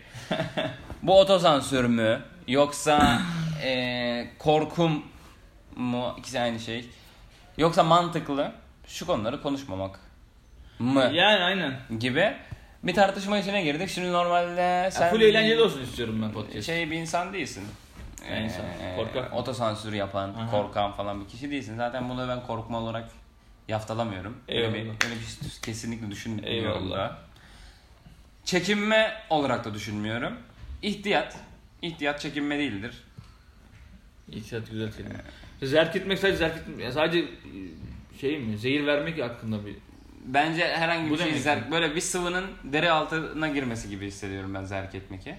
Bu 1.03 1.21
otosansür 1.21 1.85
mü 1.85 2.21
yoksa 2.49 3.23
eee, 3.65 4.31
korkum 4.39 5.03
mu 5.77 6.15
ikisi 6.19 6.41
aynı 6.41 6.61
şey 6.61 6.85
yoksa 7.59 7.83
mantıklı 7.83 8.53
şu 8.87 9.07
konuları 9.07 9.43
konuşmamak 9.43 10.01
mı 10.79 11.11
Yani 11.13 11.45
aynen. 11.45 11.75
gibi 12.01 12.35
bir 12.83 12.95
tartışma 12.95 13.39
içine 13.39 13.63
girdik. 13.63 13.89
Şimdi 13.89 14.13
normalde 14.13 14.91
sen 14.93 15.11
full 15.11 15.21
eğlenceli 15.21 15.61
olsun 15.63 15.83
istiyorum 15.83 16.23
ben 16.23 16.33
podcast. 16.33 16.67
şey 16.67 16.91
bir 16.91 16.97
insan 16.97 17.33
değilsin. 17.33 17.65
İnsan? 18.45 18.65
Korkak 18.97 19.33
mı? 19.33 19.39
Otosansür 19.39 19.93
yapan, 19.93 20.35
Aha. 20.35 20.51
korkan 20.51 20.93
falan 20.93 21.25
bir 21.25 21.29
kişi 21.29 21.51
değilsin. 21.51 21.77
Zaten 21.77 22.09
bunu 22.09 22.29
ben 22.29 22.47
korkma 22.47 22.81
olarak 22.81 23.09
yaftalamıyorum. 23.69 24.39
Öyle 24.49 24.75
bir, 24.75 24.79
Eyvallah. 24.79 24.95
öyle 25.05 25.15
bir 25.15 25.25
şey 25.27 25.61
kesinlikle 25.63 26.11
düşünmüyorum 26.11 26.53
Eyvallah. 26.53 26.99
da. 26.99 27.19
Çekinme 28.45 29.13
olarak 29.31 29.65
da 29.65 29.75
düşünmüyorum. 29.75 30.37
İhtiyat. 30.83 31.37
İhtiyat 31.83 32.21
çekinme 32.21 32.59
değildir. 32.59 33.05
İhtiyat 34.29 34.71
güzel 34.71 34.93
kelime. 34.93 35.15
Zerk 35.63 35.97
etmek 35.97 36.19
sadece 36.19 36.37
zerk 36.37 36.57
etmek. 36.57 36.93
Sadece 36.93 37.19
e, 37.19 37.29
şey 38.21 38.39
mi? 38.39 38.59
Zehir 38.59 38.87
vermek 38.87 39.23
hakkında 39.23 39.67
bir. 39.67 39.77
Bence 40.23 40.77
herhangi 40.77 41.11
Bu 41.11 41.15
bir 41.15 41.19
şey 41.19 41.27
demek 41.27 41.43
zerk, 41.43 41.67
mi? 41.67 41.73
böyle 41.73 41.95
bir 41.97 42.01
sıvının 42.01 42.45
deri 42.65 42.91
altına 42.91 43.49
girmesi 43.49 43.89
gibi 43.89 44.07
hissediyorum 44.07 44.55
ben 44.55 44.65
zerk 44.65 44.95
etmeki. 44.95 45.37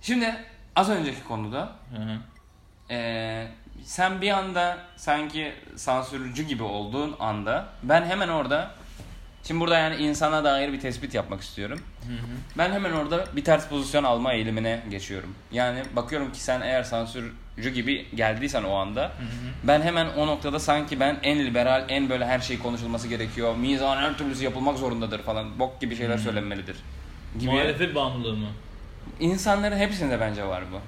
Şimdi 0.00 0.34
az 0.76 0.90
önceki 0.90 1.24
konuda 1.24 1.72
Hı 1.96 2.02
hı. 2.02 2.18
Ee, 2.90 3.46
sen 3.84 4.20
bir 4.20 4.30
anda 4.30 4.78
sanki 4.96 5.52
sansürcü 5.76 6.42
gibi 6.42 6.62
olduğun 6.62 7.16
anda 7.20 7.68
ben 7.82 8.02
hemen 8.02 8.28
orada 8.28 8.70
şimdi 9.44 9.60
burada 9.60 9.78
yani 9.78 9.96
insana 9.96 10.44
dair 10.44 10.72
bir 10.72 10.80
tespit 10.80 11.14
yapmak 11.14 11.40
istiyorum. 11.40 11.80
Ben 12.58 12.72
hemen 12.72 12.92
orada 12.92 13.24
bir 13.36 13.44
ters 13.44 13.68
pozisyon 13.68 14.04
alma 14.04 14.32
eğilimine 14.32 14.82
geçiyorum. 14.90 15.34
Yani 15.52 15.82
bakıyorum 15.96 16.32
ki 16.32 16.40
sen 16.42 16.60
eğer 16.60 16.82
sansürcü 16.82 17.32
gibi 17.68 18.06
geldiysen 18.14 18.62
o 18.62 18.74
anda 18.74 19.12
ben 19.64 19.82
hemen 19.82 20.06
o 20.16 20.26
noktada 20.26 20.58
sanki 20.58 21.00
ben 21.00 21.16
en 21.22 21.38
liberal, 21.38 21.84
en 21.88 22.08
böyle 22.10 22.26
her 22.26 22.38
şey 22.40 22.58
konuşulması 22.58 23.08
gerekiyor. 23.08 23.56
Mizan 23.56 23.96
her 23.96 24.18
türlüsü 24.18 24.44
yapılmak 24.44 24.78
zorundadır 24.78 25.22
falan. 25.22 25.58
Bok 25.58 25.80
gibi 25.80 25.96
şeyler 25.96 26.18
söylenmelidir. 26.18 26.76
Gibi. 27.38 27.50
Muhalefet 27.50 27.94
bağımlılığı 27.94 28.36
mı? 28.36 28.46
İnsanların 29.20 29.76
hepsinde 29.78 30.20
bence 30.20 30.44
var 30.44 30.62
bu 30.72 30.80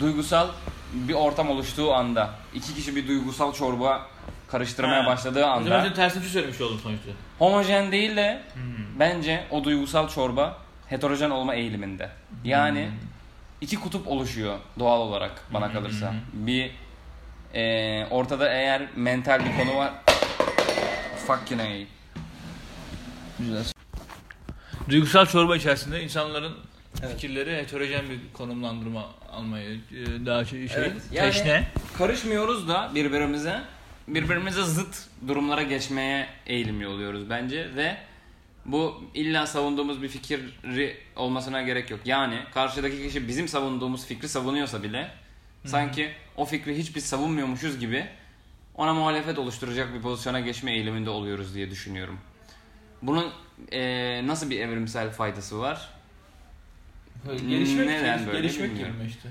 duygusal 0.00 0.48
bir 0.92 1.14
ortam 1.14 1.50
oluştuğu 1.50 1.94
anda 1.94 2.30
iki 2.54 2.74
kişi 2.74 2.96
bir 2.96 3.08
duygusal 3.08 3.52
çorba 3.52 4.06
karıştırmaya 4.48 5.02
Ha. 5.02 5.06
başladığı 5.06 5.46
anda 5.46 5.82
sen 5.82 5.94
tersine 5.94 6.22
bir 6.22 6.26
şey 6.28 6.32
söylemiş 6.32 6.60
oldum 6.60 6.80
sonuçta. 6.82 7.10
homojen 7.38 7.92
değil 7.92 8.16
de 8.16 8.42
bence 8.98 9.44
o 9.50 9.64
duygusal 9.64 10.08
çorba 10.08 10.56
heterojen 10.88 11.30
olma 11.30 11.54
eğiliminde. 11.54 12.08
Yani 12.44 12.88
iki 13.62 13.80
kutup 13.80 14.08
oluşuyor 14.08 14.58
doğal 14.78 15.00
olarak 15.00 15.44
bana 15.54 15.72
kalırsa. 15.72 16.14
Bir 16.32 16.70
e, 17.54 18.06
ortada 18.10 18.52
eğer 18.52 18.82
mental 18.96 19.40
bir 19.44 19.56
konu 19.56 19.76
var 19.76 19.92
fucking 21.26 21.60
A. 21.60 21.66
Duygusal 24.88 25.26
çorba 25.26 25.56
içerisinde 25.56 26.02
insanların 26.02 26.54
fikirleri 27.12 27.56
heterojen 27.56 28.04
bir 28.10 28.18
konumlandırma 28.32 29.04
almayı 29.32 29.80
e, 29.90 30.26
daha 30.26 30.44
şey, 30.44 30.68
şey 30.68 30.78
Evet, 30.78 30.92
yani- 31.12 31.32
teşne. 31.32 31.68
Karışmıyoruz 31.98 32.68
da 32.68 32.90
birbirimize. 32.94 33.60
Birbirimize 34.08 34.62
zıt 34.62 34.96
durumlara 35.28 35.62
geçmeye 35.62 36.26
eğilimli 36.46 36.86
oluyoruz 36.86 37.30
bence 37.30 37.74
ve 37.76 37.96
bu 38.64 39.04
illa 39.14 39.46
savunduğumuz 39.46 40.02
bir 40.02 40.08
fikri 40.08 40.96
olmasına 41.16 41.62
gerek 41.62 41.90
yok. 41.90 42.00
Yani 42.04 42.38
karşıdaki 42.54 43.02
kişi 43.02 43.28
bizim 43.28 43.48
savunduğumuz 43.48 44.06
fikri 44.06 44.28
savunuyorsa 44.28 44.82
bile 44.82 45.10
Sanki 45.64 46.10
o 46.36 46.44
fikri 46.44 46.78
hiç 46.78 46.96
biz 46.96 47.04
savunmuyormuşuz 47.06 47.78
gibi 47.78 48.06
ona 48.74 48.94
muhalefet 48.94 49.38
oluşturacak 49.38 49.94
bir 49.94 50.02
pozisyona 50.02 50.40
geçme 50.40 50.72
eğiliminde 50.72 51.10
oluyoruz 51.10 51.54
diye 51.54 51.70
düşünüyorum. 51.70 52.18
Bunun 53.02 53.32
eee, 53.72 54.26
nasıl 54.26 54.50
bir 54.50 54.60
evrimsel 54.60 55.10
faydası 55.10 55.60
var? 55.60 55.88
Gelişmek, 57.48 57.86
Neden 57.88 58.26
böyle 58.26 58.40
gelişmek 58.40 58.70
bilmiyorum. 58.70 58.96
işte. 59.08 59.28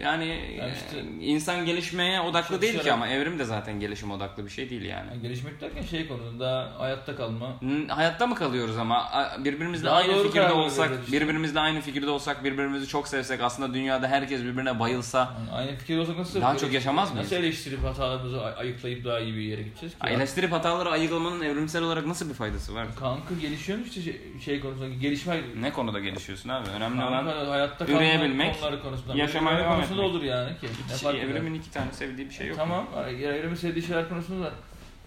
Yani 0.00 0.26
Ya 0.58 0.68
e, 0.68 0.72
işte- 0.74 1.04
insan 1.20 1.66
gelişmeye 1.66 2.20
odaklı 2.20 2.60
değil 2.62 2.72
ki 2.72 2.78
Çalışarak- 2.78 2.92
ama 2.94 3.08
evrim 3.08 3.38
de 3.38 3.44
zaten 3.44 3.80
gelişim 3.80 4.10
odaklı 4.10 4.44
bir 4.44 4.50
şey 4.50 4.70
değil 4.70 4.82
yani. 4.82 5.06
Yani 5.10 5.22
gelişmek 5.22 5.60
derken 5.60 5.82
şey 5.82 6.08
konusunda 6.08 6.72
hayatta 6.78 7.16
kalma. 7.16 7.56
N- 7.62 7.88
Hayatta 7.88 8.26
mı 8.26 8.34
kalıyoruz 8.34 8.78
ama 8.78 9.08
birbirimizle 9.38 9.86
Daha 9.86 9.96
aynı 9.96 10.22
fikirde 10.22 10.52
olsak, 10.52 10.90
işte. 11.04 11.20
birbirimizle 11.20 11.60
aynı 11.60 11.80
fikirde 11.80 12.10
olsak, 12.10 12.44
birbirimizi 12.44 12.88
çok 12.88 13.08
sevsek 13.08 13.40
aslında 13.42 13.74
dünyada 13.74 14.08
herkes 14.08 14.40
birbirine 14.42 14.78
bayılsa 14.80 15.18
Yani 15.38 15.50
aynı 15.50 15.76
fikir 15.78 15.98
olsak 15.98 16.18
nasıl 16.18 16.40
Daha 16.40 16.56
çok 16.58 16.72
yaşamaz 16.72 17.12
mıyız? 17.12 17.32
Nasıl 17.32 17.44
eleştirip 17.44 17.84
hatalarımızı 17.84 18.44
ay- 18.44 18.54
ayıklayıp 18.58 19.04
daha 19.04 19.20
iyi 19.20 19.34
bir 19.34 19.40
yere 19.40 19.62
gideceğiz 19.62 19.98
ki? 19.98 20.06
eleştirip 20.08 20.52
hataları 20.52 20.90
ayıklamanın 20.90 21.40
evrimsel 21.40 21.82
olarak 21.82 22.06
nasıl 22.06 22.28
bir 22.28 22.34
faydası 22.34 22.74
var? 22.74 22.86
Kanka 23.00 23.34
gelişiyorsun 23.40 23.84
işte 23.84 24.02
şey, 24.02 24.20
şey 24.44 24.60
konusunda 24.60 24.88
gelişme 24.88 25.40
Ne 25.60 25.72
konuda 25.72 25.98
gelişiyorsun 26.00 26.48
abi? 26.48 26.68
Önemli 26.70 27.04
olan 27.04 27.24
Kanka, 27.26 27.50
hayatta 27.50 27.86
kalma 27.86 28.00
üreyebilmek, 28.00 28.56
Üreme 28.56 29.67
devam 29.68 29.80
konusunda 29.80 30.02
etmek. 30.02 30.16
olur 30.16 30.24
yani 30.24 30.58
ki. 30.60 30.66
Fark 31.02 31.16
eder? 31.18 31.24
evrimin 31.24 31.54
iki 31.54 31.70
tane 31.70 31.92
sevdiği 31.92 32.28
bir 32.28 32.34
şey 32.34 32.46
yok. 32.46 32.56
mu? 32.58 32.62
Tamam. 32.62 32.86
Evrimin 33.08 33.54
sevdiği 33.54 33.84
şeyler 33.86 34.08
konusunda 34.08 34.46
da 34.46 34.52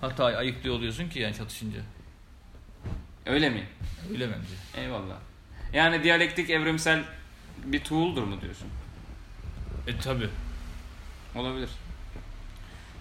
hata 0.02 0.26
ayıklıyor 0.26 0.76
oluyorsun 0.76 1.10
ki 1.10 1.20
yani 1.20 1.36
çatışınca. 1.36 1.80
Öyle 3.26 3.50
mi? 3.50 3.64
Öyle 4.12 4.28
bence. 4.28 4.84
Eyvallah. 4.86 5.16
Yani 5.74 6.04
diyalektik 6.04 6.50
evrimsel 6.50 7.04
bir 7.66 7.84
tool'dur 7.84 8.24
mu 8.24 8.42
diyorsun? 8.42 8.68
E 9.88 9.98
tabi. 9.98 10.30
Olabilir. 11.36 11.70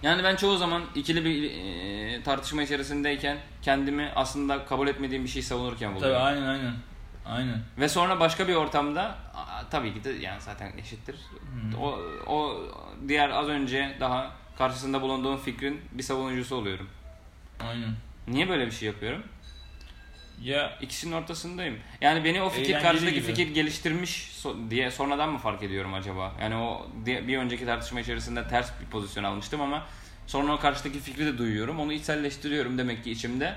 Yani 0.03 0.23
ben 0.23 0.35
çoğu 0.35 0.57
zaman 0.57 0.83
ikili 0.95 1.25
bir 1.25 1.51
e, 1.51 2.23
tartışma 2.23 2.63
içerisindeyken 2.63 3.37
kendimi 3.61 4.11
aslında 4.15 4.65
kabul 4.65 4.87
etmediğim 4.87 5.23
bir 5.23 5.29
şey 5.29 5.41
savunurken 5.41 5.95
buluyorum. 5.95 6.21
aynen 6.23 6.41
aynen. 6.47 6.73
Aynen. 7.31 7.59
Ve 7.79 7.89
sonra 7.89 8.19
başka 8.19 8.47
bir 8.47 8.55
ortamda 8.55 9.17
tabii 9.71 9.93
ki 9.93 10.03
de 10.03 10.09
yani 10.09 10.41
zaten 10.41 10.71
eşittir. 10.77 11.15
Hmm. 11.15 11.81
O, 11.81 11.99
o 12.27 12.57
diğer 13.07 13.29
az 13.29 13.47
önce 13.47 13.97
daha 13.99 14.31
karşısında 14.57 15.01
bulunduğum 15.01 15.37
fikrin 15.37 15.81
bir 15.91 16.03
savunucusu 16.03 16.55
oluyorum. 16.55 16.89
Aynen. 17.59 17.89
Niye 18.27 18.49
böyle 18.49 18.65
bir 18.65 18.71
şey 18.71 18.87
yapıyorum? 18.87 19.23
Ya 20.41 20.77
İkisinin 20.81 21.13
ortasındayım. 21.13 21.79
Yani 22.01 22.23
beni 22.23 22.41
o 22.41 22.49
fikir 22.49 22.79
karşıdaki 22.79 23.13
gibi. 23.13 23.25
fikir 23.25 23.47
geliştirmiş 23.53 24.31
so- 24.43 24.69
diye 24.69 24.91
sonradan 24.91 25.29
mı 25.29 25.37
fark 25.37 25.63
ediyorum 25.63 25.93
acaba? 25.93 26.31
Yani 26.41 26.55
o 26.55 26.87
bir 27.05 27.37
önceki 27.37 27.65
tartışma 27.65 27.99
içerisinde 27.99 28.47
ters 28.47 28.71
bir 28.81 28.85
pozisyon 28.85 29.23
almıştım 29.23 29.61
ama 29.61 29.85
sonra 30.27 30.53
o 30.53 30.59
karşıdaki 30.59 30.99
fikri 30.99 31.25
de 31.25 31.37
duyuyorum. 31.37 31.79
Onu 31.79 31.93
içselleştiriyorum 31.93 32.77
demek 32.77 33.03
ki 33.03 33.11
içimde. 33.11 33.55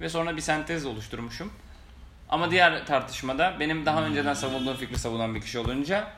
Ve 0.00 0.08
sonra 0.08 0.36
bir 0.36 0.42
sentez 0.42 0.86
oluşturmuşum. 0.86 1.52
Ama 2.28 2.50
diğer 2.50 2.86
tartışmada 2.86 3.56
benim 3.60 3.86
daha 3.86 4.02
önceden 4.04 4.34
savunduğum 4.34 4.76
fikri 4.76 4.98
savunan 4.98 5.34
bir 5.34 5.40
kişi 5.40 5.58
olunca 5.58 6.08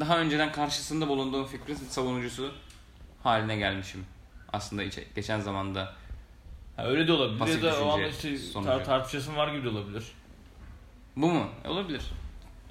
daha 0.00 0.18
önceden 0.18 0.52
karşısında 0.52 1.08
bulunduğum 1.08 1.46
fikrin 1.46 1.74
savunucusu 1.74 2.52
haline 3.22 3.56
gelmişim. 3.56 4.04
Aslında 4.52 4.82
içe- 4.82 5.04
geçen 5.14 5.40
zamanda. 5.40 5.92
ha, 6.76 6.86
öyle 6.86 7.08
de 7.08 7.12
olabilir. 7.12 7.38
Pasif 7.38 7.62
ya 7.64 7.72
da 7.72 7.84
o 7.84 7.90
anda 7.92 8.06
işte 8.06 8.38
sonucu. 8.38 8.70
tar- 8.70 8.84
tartışasın 8.84 9.36
var 9.36 9.48
gibi 9.54 9.64
de 9.64 9.68
olabilir. 9.68 10.04
Bu 11.16 11.26
mu? 11.32 11.48
E, 11.64 11.68
Olabilir. 11.68 12.02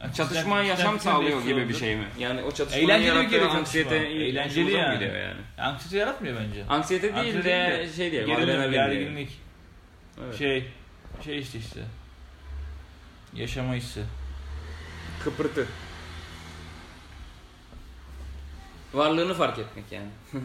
Yani 0.01 0.13
Çatışma 0.13 0.41
kişiden- 0.41 0.63
yaşam 0.63 0.95
kişiden 0.97 1.11
sağlıyor 1.13 1.41
fikir 1.41 1.55
gibi 1.55 1.69
bir 1.69 1.73
şey 1.73 1.95
mi? 1.95 2.05
Yani 2.19 2.41
o 2.43 2.51
çatışmanın 2.51 2.83
Eğlenceli 2.85 3.03
bir 3.03 3.07
yarattığı 3.15 3.29
kere 3.29 3.39
çatışma. 3.41 3.59
anksiyete 3.59 3.95
Eğlenceli 3.97 4.49
hoşumuza 4.65 4.77
mı 4.77 4.83
yani. 4.83 4.93
gidiyor 4.99 5.15
yani? 5.15 5.41
Anksiyete 5.57 5.97
yaratmıyor 5.97 6.37
bence. 6.41 6.65
Anksiyete 6.69 7.03
değil 7.07 7.17
Anksiyete 7.17 7.49
de 7.49 7.77
değil 7.77 7.89
de 7.89 7.93
şey 7.93 8.11
diye. 8.11 8.23
Gerilim, 8.23 8.43
adrenalin 8.43 8.71
diye. 8.71 8.85
gerginlik. 8.87 9.29
Evet. 10.23 10.37
Şey, 10.37 10.67
şey 11.25 11.39
işte 11.39 11.59
işte. 11.59 11.79
Yaşama 13.35 13.73
hissi. 13.75 14.03
Kıpırtı. 15.23 15.67
Varlığını 18.93 19.33
fark 19.33 19.59
etmek 19.59 19.91
yani. 19.91 20.09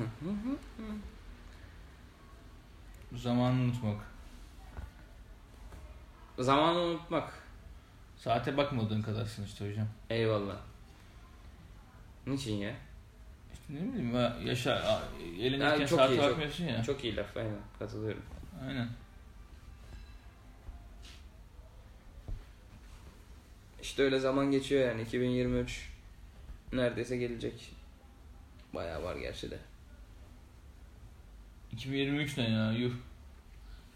Zamanı 3.12 3.61
unutmak. 3.61 3.96
Zamanı 6.38 6.79
unutmak. 6.79 7.33
Saate 8.16 8.57
bakmadığın 8.57 9.03
kadarsın 9.03 9.44
işte 9.44 9.70
hocam. 9.70 9.87
Eyvallah. 10.11 10.57
Niçin 12.27 12.55
ya? 12.57 12.74
İşte 13.53 13.64
ne 13.74 13.92
bileyim 13.92 14.14
ya, 14.14 14.37
yaşa, 14.44 15.03
eğlenirken 15.40 15.87
çok 15.87 15.98
saate 15.98 16.14
iyi, 16.14 16.20
çok- 16.20 16.31
bakmıyorsun 16.31 16.64
ya. 16.64 16.83
Çok 16.83 17.05
iyi 17.05 17.16
laf 17.16 17.37
aynen 17.37 17.59
katılıyorum. 17.79 18.22
Aynen. 18.68 18.88
İşte 23.88 24.03
öyle 24.03 24.18
zaman 24.18 24.51
geçiyor 24.51 24.88
yani 24.88 25.03
2023 25.03 25.88
neredeyse 26.72 27.16
gelecek. 27.16 27.72
Bayağı 28.74 29.03
var 29.03 29.16
gerçi 29.16 29.51
de. 29.51 29.59
2023 31.72 32.37
ne 32.38 32.51
ya 32.51 32.72
yuh. 32.72 32.92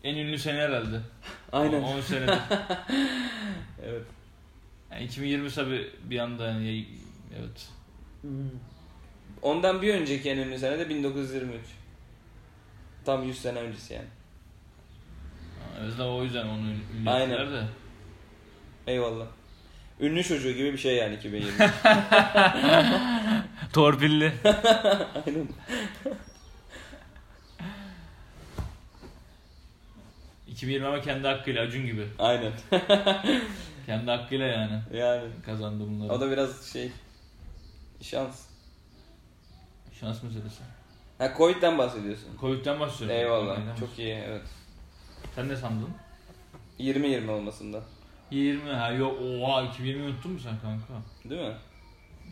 En 0.05 0.16
ünlü 0.16 0.38
sene 0.38 0.59
herhalde. 0.59 1.00
Aynen. 1.52 1.83
10 1.83 2.00
senedir. 2.00 2.38
Evet. 3.87 4.02
Yani 4.92 5.05
2020 5.05 5.50
tabi 5.50 5.90
bir 6.05 6.18
anda 6.18 6.46
yani 6.46 6.87
evet. 7.38 7.68
Ondan 9.42 9.83
bir 9.83 9.94
önceki 9.94 10.31
en 10.31 10.38
ünlü 10.38 10.59
sene 10.59 10.78
de 10.78 10.88
1923. 10.88 11.61
Tam 13.05 13.24
100 13.24 13.38
sene 13.38 13.59
öncesi 13.59 13.94
yani. 13.94 14.09
Evet 15.81 16.00
o 16.00 16.24
yüzden 16.24 16.46
onu 16.46 16.70
ünlü 16.98 17.11
Aynen. 17.11 17.52
de. 17.52 17.64
Eyvallah. 18.87 19.26
Ünlü 20.02 20.24
çocuğu 20.24 20.52
gibi 20.52 20.72
bir 20.72 20.78
şey 20.78 20.96
yani 20.96 21.14
2020. 21.18 21.52
Torpilli. 23.72 24.32
Aynen. 25.26 25.48
2020 30.48 30.86
ama 30.86 31.00
kendi 31.00 31.26
hakkıyla 31.28 31.62
Acun 31.62 31.86
gibi. 31.86 32.06
Aynen. 32.18 32.52
Kendi 33.86 34.10
hakkıyla 34.10 34.46
yani 34.46 34.80
Yani. 34.94 35.28
kazandı 35.46 35.84
bunları. 35.86 36.12
O 36.12 36.20
da 36.20 36.30
biraz 36.30 36.72
şey 36.72 36.92
şans. 38.02 38.40
Şans 40.00 40.22
meselesi. 40.22 40.62
Ha 41.18 41.32
Covid'den 41.36 41.78
bahsediyorsun. 41.78 42.28
Covid'den 42.40 42.80
bahsediyorum. 42.80 43.16
Eyvallah. 43.16 43.56
Covid'den 43.56 43.76
Çok 43.76 43.98
iyi 43.98 44.14
evet. 44.14 44.42
Sen 45.34 45.48
ne 45.48 45.56
sandın? 45.56 45.90
20-20 46.80 47.30
olmasında. 47.30 47.82
20 48.33 48.71
ha 48.73 48.90
yok 48.90 49.18
oha 49.23 49.62
2020 49.62 50.03
unuttun 50.05 50.33
mu 50.33 50.40
sen 50.40 50.55
kanka? 50.62 50.85
Değil 51.31 51.40
mi? 51.49 51.55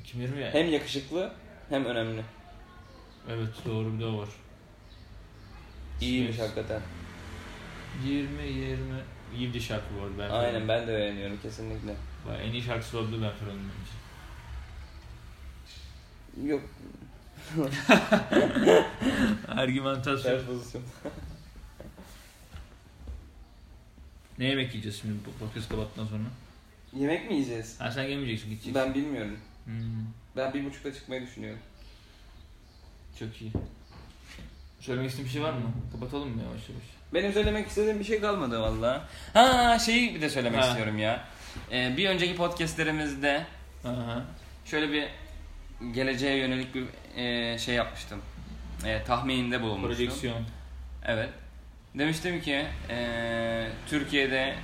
2020 0.00 0.40
ya. 0.40 0.54
Hem 0.54 0.72
yakışıklı 0.72 1.32
hem 1.68 1.84
önemli. 1.84 2.22
Evet 3.30 3.48
doğru 3.66 3.94
bir 3.94 4.00
de 4.00 4.06
o 4.06 4.18
var. 4.18 4.28
İyiymiş 6.00 6.38
hakikaten. 6.38 6.80
20 8.04 8.42
20 8.42 8.78
iyi 9.36 9.54
bir 9.54 9.60
şarkı 9.60 9.84
bu 10.00 10.04
arada 10.04 10.18
ben. 10.18 10.30
Aynen 10.30 10.68
ben 10.68 10.86
de 10.86 10.92
beğeniyorum 10.98 11.38
kesinlikle. 11.42 11.94
Bayağı 12.28 12.42
En 12.42 12.52
iyi 12.52 12.62
şarkısı 12.62 12.98
oldu 12.98 13.12
ben 13.22 13.32
Ferhan'ın 13.32 13.70
bence. 13.80 13.90
Yok 16.52 16.62
Argümantasyon. 19.48 20.32
ters 20.32 20.46
pozisyon. 20.46 20.82
Ne 24.40 24.46
yemek 24.46 24.68
yiyeceğiz 24.68 25.00
şimdi 25.00 25.14
bu 25.26 25.44
podcast 25.44 25.68
kapattıktan 25.68 26.06
sonra? 26.06 26.22
Yemek 26.96 27.28
mi 27.28 27.34
yiyeceğiz? 27.34 27.80
Ha 27.80 27.90
sen 27.90 28.06
gelmeyeceksin 28.08 28.50
gideceksin. 28.50 28.74
Ben 28.74 28.94
bilmiyorum. 28.94 29.36
Hmm, 29.64 29.74
Ben 30.36 30.54
bir 30.54 30.64
buçukta 30.64 30.94
çıkmayı 30.94 31.22
düşünüyorum. 31.22 31.60
çok 33.18 33.42
iyi. 33.42 33.52
Söylemek 34.80 35.10
istediğin 35.10 35.26
bir 35.28 35.32
şey 35.32 35.42
var 35.42 35.52
mı? 35.52 35.72
Kapatalım 35.92 36.28
mı 36.28 36.42
yavaş 36.42 36.68
yavaş? 36.68 36.84
Benim 37.14 37.32
söylemek 37.32 37.68
istediğim 37.68 37.98
bir 38.00 38.04
şey 38.04 38.20
kalmadı 38.20 38.60
valla. 38.60 39.08
Ha 39.34 39.78
şeyi 39.78 40.14
bir 40.14 40.20
de 40.20 40.30
söylemek 40.30 40.60
Ha. 40.62 40.68
istiyorum 40.68 40.98
ya. 40.98 41.24
Ee, 41.72 41.94
bir 41.96 42.08
önceki 42.08 42.36
podcastlerimizde 42.36 43.46
Aha. 43.84 44.24
şöyle 44.64 44.92
bir 44.92 45.08
geleceğe 45.94 46.36
yönelik 46.36 46.74
bir 46.74 46.84
e, 47.16 47.58
şey 47.58 47.74
yapmıştım. 47.74 48.20
E, 48.86 49.04
tahmininde 49.04 49.62
bulunmuştum. 49.62 49.96
Projeksiyon. 49.96 50.42
Evet. 51.06 51.28
Demiştim 51.94 52.40
ki 52.40 52.66
e, 52.90 53.66
Türkiye'de 53.88 54.40
e, 54.40 54.54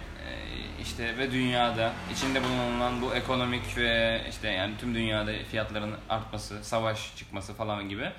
işte 0.83 1.19
ve 1.19 1.33
dünyada 1.33 1.93
içinde 2.13 2.43
bulunan 2.45 3.03
bu 3.03 3.15
ekonomik 3.15 3.77
ve 3.79 4.21
işte 4.31 4.49
yani 4.49 4.75
tüm 4.81 4.95
dünyada 4.95 5.33
fiyatların 5.51 5.95
artması, 6.09 6.65
savaş 6.65 7.17
çıkması 7.17 7.55
falan 7.55 7.89
gibi 7.89 8.11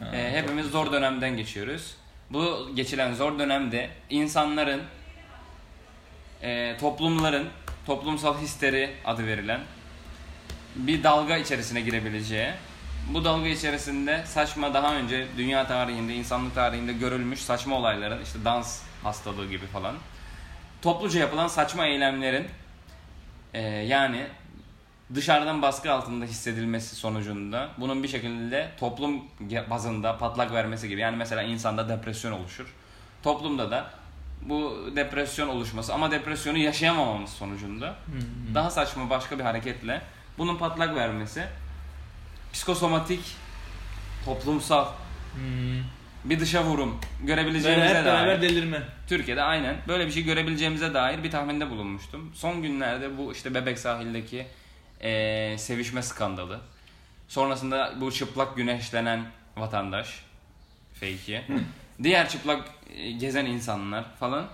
Ha, 0.00 0.16
e, 0.16 0.32
hepimiz 0.32 0.66
zor 0.66 0.92
dönemden 0.92 1.36
geçiyoruz. 1.36 1.96
Bu 2.30 2.70
geçilen 2.74 3.14
zor 3.14 3.38
dönemde 3.38 3.90
insanların 4.10 4.82
e, 6.42 6.76
toplumların 6.80 7.48
toplumsal 7.86 8.40
histeri 8.40 8.90
adı 9.04 9.26
verilen 9.26 9.60
bir 10.76 11.02
dalga 11.02 11.36
içerisine 11.36 11.80
girebileceği 11.80 12.50
bu 13.10 13.24
dalga 13.24 13.48
içerisinde 13.48 14.22
saçma 14.26 14.74
daha 14.74 14.94
önce 14.94 15.26
dünya 15.36 15.66
tarihinde, 15.66 16.14
insanlık 16.14 16.54
tarihinde 16.54 16.92
görülmüş 16.92 17.40
saçma 17.40 17.76
olayların 17.76 18.22
işte 18.22 18.44
dans 18.44 18.82
hastalığı 19.02 19.48
gibi 19.48 19.66
falan 19.66 19.94
topluca 20.82 21.20
yapılan 21.20 21.48
saçma 21.48 21.86
eylemlerin 21.86 22.46
e, 23.54 23.60
yani 23.62 24.26
dışarıdan 25.14 25.62
baskı 25.62 25.92
altında 25.92 26.24
hissedilmesi 26.24 26.96
sonucunda 26.96 27.68
bunun 27.78 28.02
bir 28.02 28.08
şekilde 28.08 28.70
toplum 28.80 29.22
bazında 29.70 30.18
patlak 30.18 30.52
vermesi 30.52 30.88
gibi. 30.88 31.00
Yani 31.00 31.16
mesela 31.16 31.42
insanda 31.42 31.88
depresyon 31.88 32.32
oluşur. 32.32 32.74
Toplumda 33.22 33.70
da 33.70 33.90
bu 34.42 34.90
depresyon 34.96 35.48
oluşması 35.48 35.94
ama 35.94 36.10
depresyonu 36.10 36.58
yaşayamamamız 36.58 37.30
sonucunda 37.30 37.94
daha 38.54 38.70
saçma 38.70 39.10
başka 39.10 39.38
bir 39.38 39.44
hareketle 39.44 40.02
bunun 40.38 40.56
patlak 40.56 40.94
vermesi 40.94 41.44
psikosomatik 42.52 43.20
toplumsal 44.24 44.86
Hmm. 45.34 45.80
bir 46.24 46.40
dışa 46.40 46.64
vurum 46.64 46.98
Böyle 47.20 47.26
görebileceğimize 47.34 47.88
hep 47.88 47.94
dair. 47.94 48.04
beraber 48.04 48.42
delirme. 48.42 48.82
Türkiye'de 49.08 49.42
aynen 49.42 49.76
böyle 49.88 50.06
bir 50.06 50.12
şey 50.12 50.22
görebileceğimize 50.22 50.94
dair 50.94 51.22
bir 51.24 51.30
tahminde 51.30 51.70
bulunmuştum. 51.70 52.32
Son 52.34 52.62
günlerde 52.62 53.18
bu 53.18 53.32
işte 53.32 53.54
Bebek 53.54 53.78
sahildeki 53.78 54.46
eee, 55.02 55.58
sevişme 55.58 56.02
skandalı. 56.02 56.60
Sonrasında 57.28 57.92
bu 58.00 58.12
çıplak 58.12 58.56
güneşlenen 58.56 59.24
vatandaş 59.56 60.20
fake'i. 60.94 61.42
Diğer 62.02 62.28
çıplak 62.28 62.68
e, 62.96 63.10
gezen 63.10 63.46
insanlar 63.46 64.04
falan. 64.20 64.46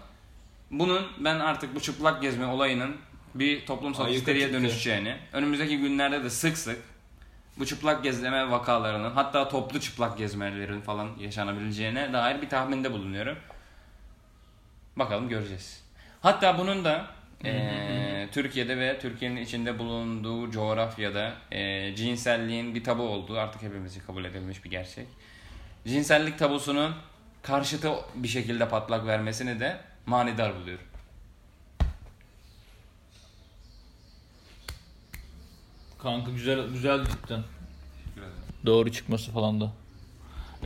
Bunun 0.71 1.07
ben 1.19 1.39
artık 1.41 1.75
bu 1.75 1.81
çıplak 1.81 2.23
gezme 2.23 2.47
olayının 2.47 2.97
bir 3.35 3.67
toplumsal 3.67 4.05
Ayyuka 4.05 4.19
histeriye 4.19 4.53
dönüşeceğini, 4.53 5.17
önümüzdeki 5.33 5.79
günlerde 5.79 6.25
de 6.25 6.31
sık 6.31 6.59
sık 6.59 6.79
bu 7.59 7.66
çıplak 7.66 8.05
gezleme 8.05 8.51
vakalarının 8.51 9.11
hatta 9.11 9.49
toplu 9.49 9.81
çıplak 9.81 10.18
gezmelerin 10.18 10.81
falan 10.81 11.09
yaşanabileceğine 11.21 12.12
dair 12.12 12.42
bir 12.42 12.49
tahminde 12.49 12.92
bulunuyorum. 12.92 13.38
Bakalım 14.97 15.29
göreceğiz. 15.29 15.85
Hatta 16.21 16.59
bunun 16.59 16.85
da 16.85 17.07
eee, 17.44 18.29
Türkiye'de 18.33 18.79
ve 18.79 18.99
Türkiye'nin 18.99 19.37
içinde 19.37 19.79
bulunduğu 19.79 20.51
coğrafyada 20.51 21.33
eee, 21.53 21.94
cinselliğin 21.97 22.75
bir 22.75 22.85
tabu 22.85 23.03
olduğu 23.03 23.38
artık 23.38 23.62
hepimizce 23.62 24.01
kabul 24.01 24.25
edilmiş 24.25 24.64
bir 24.64 24.71
gerçek. 24.71 25.07
Cinsellik 25.88 26.38
tabusunun 26.38 26.94
karşıtı 27.42 27.92
bir 28.14 28.29
şekilde 28.29 28.68
patlak 28.68 29.07
vermesini 29.07 29.61
de 29.61 29.77
manidar 30.07 30.57
buluyorum. 30.57 30.85
Kanka 36.03 36.31
güzel 36.31 36.69
güzel 36.73 37.05
cidden. 37.05 37.43
Doğru 38.67 38.93
çıkması 38.93 39.31
falan 39.33 39.61
da. 39.61 39.73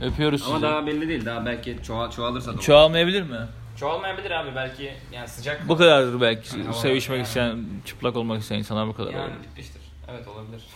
Öpüyoruz 0.01 0.41
Ama 0.45 0.51
sizi. 0.55 0.61
daha 0.63 0.87
belli 0.87 1.07
değil. 1.09 1.25
Daha 1.25 1.45
belki 1.45 1.77
çoğal, 1.83 2.11
çoğalırsa 2.11 2.47
da 2.47 2.53
olur. 2.53 2.61
Çoğalmayabilir 2.61 3.21
mi? 3.21 3.39
Çoğalmayabilir 3.79 4.31
abi 4.31 4.55
belki 4.55 4.93
yani 5.11 5.27
sıcak 5.27 5.69
Bu 5.69 5.77
kadardır 5.77 6.21
belki. 6.21 6.55
Yani 6.57 6.63
hava- 6.67 6.73
Sevişmek 6.73 7.17
yani. 7.17 7.27
isteyen, 7.27 7.65
çıplak 7.85 8.15
olmak 8.15 8.41
isteyen 8.41 8.59
insanlar 8.59 8.87
bu 8.87 8.93
kadar. 8.93 9.13
yani 9.13 9.23
olur. 9.23 9.43
bitmiştir. 9.43 9.81
Evet 10.11 10.27
olabilir. 10.27 10.63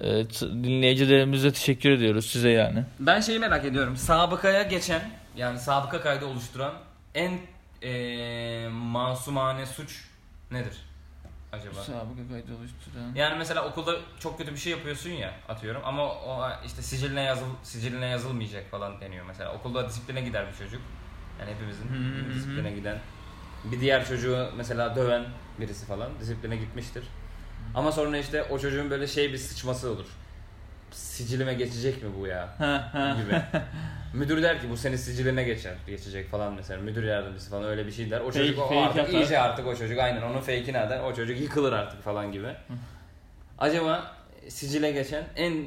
Evet, 0.00 0.40
dinleyicilerimize 0.42 1.52
teşekkür 1.52 1.90
ediyoruz 1.90 2.26
size 2.26 2.50
yani. 2.50 2.84
Ben 3.00 3.20
şeyi 3.20 3.38
merak 3.38 3.64
ediyorum. 3.64 3.96
Sabıkaya 3.96 4.62
geçen 4.62 5.10
yani 5.36 5.58
sabıka 5.58 6.00
kaydı 6.00 6.26
oluşturan 6.26 6.74
en 7.14 7.38
eee 7.82 8.68
masumane 8.68 9.66
suç 9.66 10.04
nedir 10.50 10.72
acaba? 11.52 11.82
Sabıka 11.82 12.28
kaydı 12.28 12.56
oluşturan. 12.56 13.14
Yani 13.14 13.38
mesela 13.38 13.68
okulda 13.68 13.96
çok 14.20 14.38
kötü 14.38 14.52
bir 14.52 14.58
şey 14.58 14.72
yapıyorsun 14.72 15.10
ya 15.10 15.34
atıyorum 15.48 15.82
ama 15.84 16.12
o 16.12 16.48
işte 16.66 16.82
siciline 16.82 17.22
yazıl 17.22 17.46
siciline 17.62 18.06
yazılmayacak 18.06 18.70
falan 18.70 19.00
deniyor 19.00 19.26
mesela. 19.26 19.54
Okulda 19.54 19.88
disipline 19.88 20.20
gider 20.20 20.46
bir 20.52 20.58
çocuk. 20.58 20.82
Yani 21.40 21.50
hepimizin 21.54 21.88
disipline 22.34 22.72
giden. 22.72 22.98
Bir 23.64 23.80
diğer 23.80 24.06
çocuğu 24.06 24.50
mesela 24.56 24.96
döven 24.96 25.24
birisi 25.60 25.86
falan 25.86 26.10
disipline 26.20 26.56
gitmiştir. 26.56 27.04
Ama 27.74 27.92
sonra 27.92 28.18
işte 28.18 28.42
o 28.42 28.58
çocuğun 28.58 28.90
böyle 28.90 29.06
şey 29.06 29.32
bir 29.32 29.38
sıçması 29.38 29.90
olur. 29.90 30.06
Sicilime 30.96 31.54
geçecek 31.54 32.02
mi 32.02 32.08
bu 32.20 32.26
ya? 32.26 32.48
Gibi. 33.22 33.42
Müdür 34.14 34.42
der 34.42 34.60
ki 34.60 34.70
bu 34.70 34.76
senin 34.76 34.96
siciline 34.96 35.44
geçer, 35.44 35.74
geçecek 35.86 36.28
falan 36.30 36.54
mesela. 36.54 36.80
Müdür 36.82 37.04
yardımcısı 37.04 37.50
falan 37.50 37.64
öyle 37.64 37.86
bir 37.86 37.92
şey 37.92 38.10
der. 38.10 38.20
O 38.20 38.28
Fake- 38.28 38.32
çocuk 38.32 38.58
o 38.58 38.68
fake 38.68 38.80
artık 38.80 39.00
atar. 39.00 39.12
iyice 39.12 39.38
artık 39.38 39.66
o 39.66 39.76
çocuk 39.76 39.98
aynen 39.98 40.22
onun 40.22 40.38
fake'ini 40.40 40.78
atar. 40.78 41.00
O 41.00 41.14
çocuk 41.14 41.40
yıkılır 41.40 41.72
artık 41.72 42.02
falan 42.02 42.32
gibi. 42.32 42.48
Acaba 43.58 44.14
sicile 44.48 44.90
geçen 44.92 45.24
en 45.36 45.64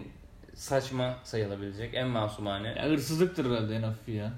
saçma 0.55 1.13
sayılabilecek, 1.23 1.93
en 1.93 2.07
masumane 2.07 2.67
Ya 2.67 2.83
hırsızlıktır 2.85 3.45
herhalde 3.51 3.75
en 3.75 3.83
hafifi 3.83 4.11
ya. 4.11 4.31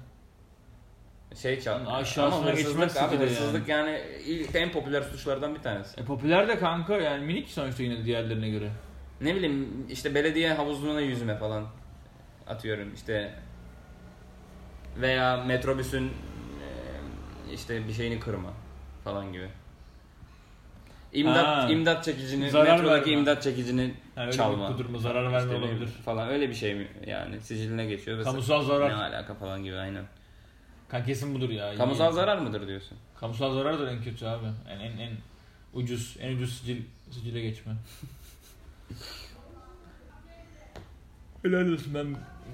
şey 1.42 1.60
çal. 1.60 1.80
Aşağısına 1.86 2.24
Ama 2.40 2.46
hırsızlık 2.52 2.96
abi 2.96 3.16
hırsızlık 3.16 3.68
yani. 3.68 4.00
ilk 4.26 4.54
en 4.54 4.72
popüler 4.72 5.02
suçlardan 5.02 5.54
bir 5.54 5.60
tanesi. 5.60 6.00
E 6.00 6.04
popüler 6.04 6.48
de 6.48 6.58
kanka 6.58 6.96
yani 6.96 7.24
minik 7.24 7.48
sonuçta 7.48 7.82
yine 7.82 8.04
diğerlerine 8.04 8.48
göre. 8.50 8.68
Ne 9.20 9.34
bileyim 9.34 9.86
işte 9.90 10.14
belediye 10.14 10.52
havuzluğuna 10.54 11.00
yüzme 11.00 11.36
falan 11.36 11.66
atıyorum 12.46 12.94
işte 12.94 13.34
veya 15.00 15.36
metrobüsün 15.44 16.12
işte 17.54 17.88
bir 17.88 17.92
şeyini 17.92 18.20
kırma 18.20 18.50
falan 19.04 19.32
gibi. 19.32 19.48
İmdat 21.12 21.46
Ha. 21.46 21.68
imdat 21.70 22.04
çekicini 22.04 22.50
Zarar 22.50 22.76
metrodaki 22.76 23.10
verme. 23.10 23.20
imdat 23.20 23.42
çekicini 23.42 23.94
Ha, 24.14 24.22
öyle 24.22 24.32
çalma. 24.32 24.78
bir 24.78 24.98
zarar 24.98 25.24
İşte 25.24 25.32
verme 25.36 25.52
ne 25.54 25.56
olabilir. 25.64 25.86
falan 25.88 26.28
öyle 26.28 26.48
bir 26.48 26.54
şey 26.54 26.74
mi 26.74 26.88
yani 27.06 27.40
siciline 27.40 27.86
geçiyor 27.86 28.18
ve 28.18 28.22
Kamusal 28.22 28.62
zarar. 28.62 28.90
ne 28.90 28.94
alaka 28.94 29.34
falan 29.34 29.64
gibi 29.64 29.76
aynen. 29.76 30.04
Kanka 30.88 31.06
kesin 31.06 31.34
budur 31.34 31.50
ya. 31.50 31.74
Kamusal 31.74 32.12
İyi. 32.12 32.14
zarar 32.14 32.38
mıdır 32.38 32.68
diyorsun? 32.68 32.98
Kamusal 33.20 33.54
zarardır 33.54 33.88
en 33.88 34.02
kötü 34.02 34.26
abi. 34.26 34.46
En 34.70 34.80
en 34.80 34.98
en 34.98 35.10
ucuz 35.74 36.16
en 36.20 36.36
ucuz 36.36 36.58
sicil 36.58 36.82
sicile 37.10 37.40
geçme. 37.40 37.72
Helal 41.42 41.72
olsun 41.72 41.94
ben 41.94 42.06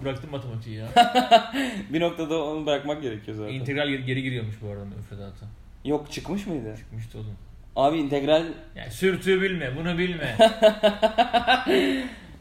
bıraktım 0.05 0.31
matematiği 0.31 0.77
ya. 0.77 0.89
bir 1.93 2.01
noktada 2.01 2.45
onu 2.45 2.67
bırakmak 2.67 3.03
gerekiyor 3.03 3.37
zaten. 3.37 3.55
İntegral 3.55 3.89
geri, 3.89 4.05
geri 4.05 4.23
giriyormuş 4.23 4.55
bu 4.63 4.69
arada 4.69 4.85
müfredata. 4.85 5.47
Yok 5.85 6.13
çıkmış 6.13 6.47
mıydı? 6.47 6.75
Çıkmıştı 6.77 7.19
oğlum. 7.19 7.37
Abi 7.77 7.99
integral 7.99 8.45
Yani 8.77 8.91
sürtüğü 8.91 9.43
bilme 9.43 9.77
bunu 9.77 9.99
bilme. 9.99 10.37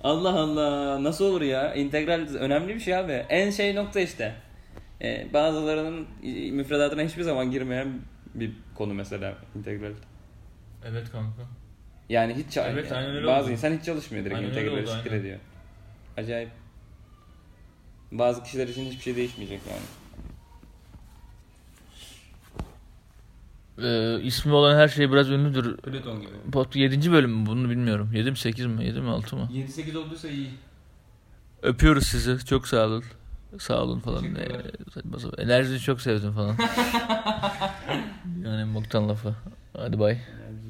Allah 0.03 0.39
Allah 0.39 1.03
nasıl 1.03 1.25
olur 1.25 1.41
ya? 1.41 1.73
İntegral 1.73 2.35
önemli 2.35 2.75
bir 2.75 2.79
şey 2.79 2.95
abi. 2.97 3.11
En 3.11 3.49
şey 3.49 3.75
nokta 3.75 3.99
işte. 3.99 4.35
Ee, 5.01 5.27
bazılarının 5.33 6.07
müfredatına 6.51 7.01
hiçbir 7.01 7.23
zaman 7.23 7.51
girmeyen 7.51 7.87
bir 8.35 8.51
konu 8.75 8.93
mesela 8.93 9.33
integral. 9.55 9.93
evet 10.85 11.11
kanka. 11.11 11.41
Yani 12.09 12.33
hiç 12.33 12.57
Evet, 12.57 12.91
aynen 12.91 13.15
öyle 13.15 13.27
bazı 13.27 13.43
oldu. 13.43 13.51
insan 13.51 13.77
hiç 13.77 13.85
çalışmıyor 13.85 14.25
direkt 14.25 14.37
Aynen 14.37 14.49
öyle 14.49 14.61
integrali 14.61 14.81
oldu, 14.83 14.91
siktir 14.95 15.11
aynen. 15.11 15.21
ediyor. 15.21 15.39
Acayip. 16.17 16.49
Bazı 18.11 18.43
kişiler 18.43 18.67
için 18.67 18.85
hiçbir 18.85 19.01
şey 19.01 19.15
değişmeyecek 19.15 19.61
yani. 19.69 19.81
Ee, 23.83 24.19
ismi 24.23 24.53
olan 24.53 24.77
her 24.77 24.87
şey 24.87 25.11
biraz 25.11 25.29
ünlüdür. 25.29 25.77
Plüton 25.77 26.21
gibi. 26.21 26.31
Pot 26.51 26.75
7. 26.75 27.11
bölüm 27.11 27.31
mü 27.31 27.45
bunu 27.45 27.69
bilmiyorum. 27.69 28.09
7 28.13 28.31
mi 28.31 28.37
8 28.37 28.65
mi 28.65 28.85
7 28.85 29.01
mi 29.01 29.09
6 29.09 29.35
mı? 29.35 29.49
7-8 29.53 29.97
olduysa 29.97 30.27
iyi. 30.27 30.49
Öpüyoruz 31.61 32.07
sizi. 32.07 32.45
Çok 32.45 32.67
sağ 32.67 32.85
olun. 32.85 33.03
Sağ 33.59 33.81
olun 33.83 33.99
falan. 33.99 34.23
Ee, 34.25 34.47
saçma 34.93 35.19
sapan. 35.19 35.45
Enerjini 35.45 35.79
çok 35.79 36.01
sevdim 36.01 36.31
falan. 36.33 36.55
yani 38.45 38.75
boktan 38.75 39.09
lafı. 39.09 39.35
Hadi 39.77 39.99
bay. 39.99 40.11
Yani 40.13 40.66